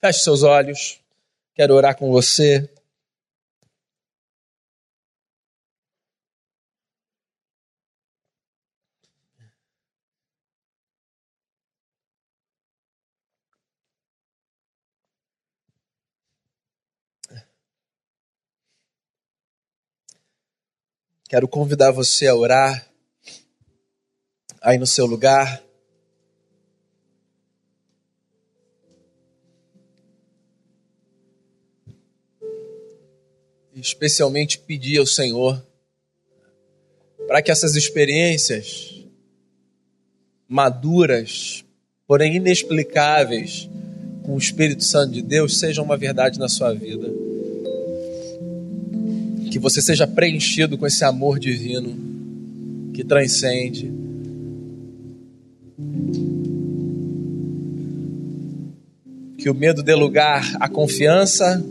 Feche 0.00 0.20
seus 0.20 0.44
olhos. 0.44 1.00
Quero 1.54 1.74
orar 1.74 1.96
com 1.96 2.10
você. 2.10 2.70
Quero 21.28 21.46
convidar 21.46 21.90
você 21.90 22.26
a 22.26 22.34
orar 22.34 22.88
aí 24.68 24.76
no 24.76 24.86
seu 24.86 25.06
lugar. 25.06 25.64
especialmente 33.74 34.58
pedir 34.58 34.98
ao 34.98 35.06
Senhor 35.06 35.64
para 37.28 37.40
que 37.40 37.52
essas 37.52 37.76
experiências 37.76 39.06
maduras, 40.48 41.64
porém 42.04 42.34
inexplicáveis, 42.34 43.70
com 44.24 44.34
o 44.34 44.38
Espírito 44.38 44.82
Santo 44.82 45.12
de 45.12 45.22
Deus 45.22 45.60
seja 45.60 45.80
uma 45.80 45.96
verdade 45.96 46.40
na 46.40 46.48
sua 46.48 46.74
vida. 46.74 47.08
Que 49.48 49.60
você 49.60 49.80
seja 49.80 50.08
preenchido 50.08 50.76
com 50.76 50.84
esse 50.84 51.04
amor 51.04 51.38
divino 51.38 52.92
que 52.92 53.04
transcende. 53.04 53.97
Que 59.48 59.52
o 59.52 59.54
medo 59.54 59.82
dê 59.82 59.94
lugar 59.94 60.46
à 60.60 60.68
confiança, 60.68 61.64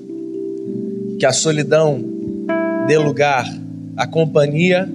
que 1.19 1.27
a 1.27 1.31
solidão 1.31 2.03
dê 2.87 2.97
lugar 2.97 3.45
à 3.95 4.07
companhia 4.07 4.89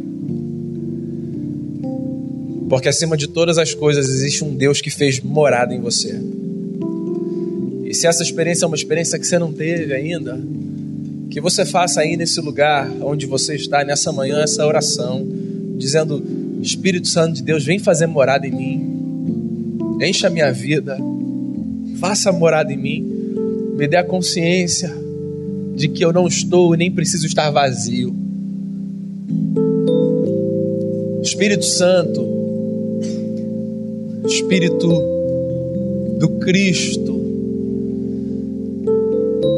porque 2.69 2.89
acima 2.89 3.17
de 3.17 3.29
todas 3.29 3.57
as 3.57 3.73
coisas 3.73 4.09
existe 4.09 4.43
um 4.43 4.53
Deus 4.53 4.81
que 4.81 4.91
fez 4.91 5.21
morada 5.21 5.73
em 5.73 5.81
você. 5.81 6.21
E 7.85 7.95
se 7.95 8.09
essa 8.09 8.25
experiência 8.25 8.65
é 8.65 8.67
uma 8.67 8.75
experiência 8.75 9.17
que 9.17 9.29
você 9.29 9.39
não 9.39 9.53
teve 9.53 9.95
ainda, 9.95 10.41
que 11.31 11.41
você 11.41 11.65
faça 11.65 12.01
aí 12.01 12.17
nesse 12.17 12.41
lugar 12.41 12.91
onde 13.01 13.27
você 13.27 13.55
está, 13.55 13.85
nessa 13.85 14.11
manhã, 14.11 14.43
essa 14.43 14.67
oração, 14.67 15.25
dizendo: 15.79 16.21
Espírito 16.61 17.07
Santo 17.07 17.35
de 17.35 17.45
Deus, 17.45 17.65
vem 17.65 17.79
fazer 17.79 18.09
morada 18.09 18.45
em 18.45 18.51
mim, 18.51 19.99
encha 20.01 20.27
a 20.27 20.31
minha 20.31 20.53
vida, 20.53 20.99
faça 22.03 22.33
morada 22.33 22.73
em 22.73 22.77
mim, 22.77 23.01
me 23.79 23.87
dê 23.87 23.97
a 23.97 24.03
consciência 24.03 24.93
de 25.77 25.87
que 25.87 26.05
eu 26.05 26.13
não 26.13 26.27
estou 26.27 26.75
e 26.75 26.77
nem 26.77 26.91
preciso 26.91 27.25
estar 27.25 27.49
vazio. 27.53 28.13
Espírito 31.23 31.65
Santo, 31.65 32.27
Espírito 34.27 34.89
do 36.19 36.29
Cristo, 36.41 37.21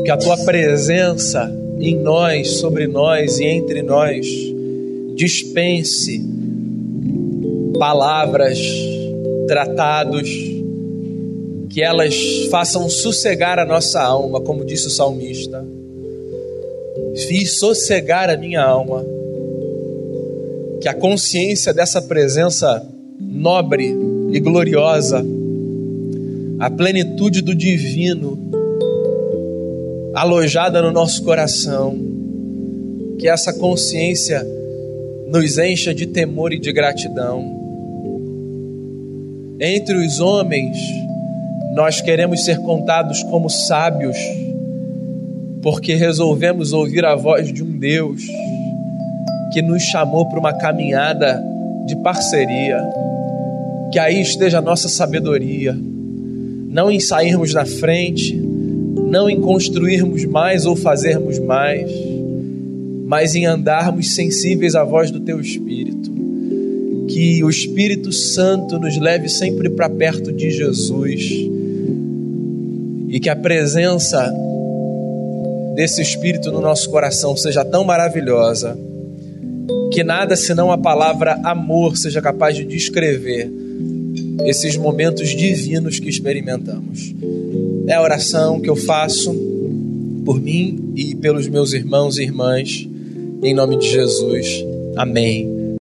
que 0.04 0.10
a 0.10 0.18
tua 0.18 0.36
presença 0.44 1.50
em 1.80 1.96
nós, 1.96 2.58
sobre 2.58 2.86
nós 2.86 3.38
e 3.38 3.44
entre 3.46 3.80
nós, 3.80 4.26
dispense 5.16 6.22
palavras, 7.78 8.60
tratados, 9.48 10.53
que 11.74 11.82
elas 11.82 12.14
façam 12.52 12.88
sossegar 12.88 13.58
a 13.58 13.66
nossa 13.66 14.00
alma, 14.00 14.40
como 14.40 14.64
disse 14.64 14.86
o 14.86 14.90
salmista. 14.90 15.66
Fiz 17.26 17.58
sossegar 17.58 18.30
a 18.30 18.36
minha 18.36 18.62
alma, 18.62 19.04
que 20.80 20.88
a 20.88 20.94
consciência 20.94 21.74
dessa 21.74 22.00
presença 22.00 22.80
nobre 23.18 23.92
e 24.30 24.38
gloriosa, 24.38 25.26
a 26.60 26.70
plenitude 26.70 27.42
do 27.42 27.52
divino 27.52 28.38
alojada 30.14 30.80
no 30.80 30.92
nosso 30.92 31.24
coração, 31.24 31.98
que 33.18 33.28
essa 33.28 33.52
consciência 33.52 34.46
nos 35.26 35.58
encha 35.58 35.92
de 35.92 36.06
temor 36.06 36.52
e 36.52 36.60
de 36.60 36.72
gratidão. 36.72 37.52
Entre 39.60 39.96
os 39.96 40.20
homens, 40.20 40.76
nós 41.74 42.00
queremos 42.00 42.44
ser 42.44 42.58
contados 42.60 43.22
como 43.24 43.50
sábios, 43.50 44.16
porque 45.60 45.94
resolvemos 45.94 46.72
ouvir 46.72 47.04
a 47.04 47.16
voz 47.16 47.52
de 47.52 47.64
um 47.64 47.78
Deus 47.78 48.22
que 49.52 49.60
nos 49.60 49.82
chamou 49.82 50.28
para 50.28 50.38
uma 50.38 50.52
caminhada 50.52 51.42
de 51.86 51.96
parceria 51.96 52.80
que 53.90 53.98
aí 53.98 54.20
esteja 54.20 54.58
a 54.58 54.62
nossa 54.62 54.88
sabedoria, 54.88 55.76
não 56.68 56.90
em 56.90 56.98
sairmos 56.98 57.54
na 57.54 57.64
frente, 57.64 58.34
não 58.34 59.28
em 59.28 59.40
construirmos 59.40 60.24
mais 60.24 60.66
ou 60.66 60.74
fazermos 60.74 61.38
mais, 61.38 61.90
mas 63.04 63.34
em 63.34 63.46
andarmos 63.46 64.14
sensíveis 64.14 64.74
à 64.74 64.82
voz 64.82 65.10
do 65.10 65.20
Teu 65.20 65.40
Espírito. 65.40 66.12
Que 67.08 67.44
o 67.44 67.50
Espírito 67.50 68.12
Santo 68.12 68.78
nos 68.78 68.96
leve 68.96 69.28
sempre 69.28 69.70
para 69.70 69.88
perto 69.88 70.32
de 70.32 70.50
Jesus 70.50 71.53
e 73.14 73.20
que 73.20 73.30
a 73.30 73.36
presença 73.36 74.28
desse 75.76 76.02
Espírito 76.02 76.50
no 76.50 76.60
nosso 76.60 76.90
coração 76.90 77.36
seja 77.36 77.64
tão 77.64 77.84
maravilhosa 77.84 78.76
que 79.92 80.02
nada 80.02 80.34
senão 80.34 80.72
a 80.72 80.76
palavra 80.76 81.38
amor 81.44 81.96
seja 81.96 82.20
capaz 82.20 82.56
de 82.56 82.64
descrever 82.64 83.48
esses 84.46 84.76
momentos 84.76 85.28
divinos 85.28 86.00
que 86.00 86.08
experimentamos. 86.08 87.14
É 87.86 87.94
a 87.94 88.02
oração 88.02 88.60
que 88.60 88.68
eu 88.68 88.74
faço 88.74 89.32
por 90.24 90.42
mim 90.42 90.92
e 90.96 91.14
pelos 91.14 91.46
meus 91.46 91.72
irmãos 91.72 92.18
e 92.18 92.22
irmãs, 92.24 92.88
em 93.44 93.54
nome 93.54 93.78
de 93.78 93.90
Jesus. 93.90 94.64
Amém. 94.96 95.53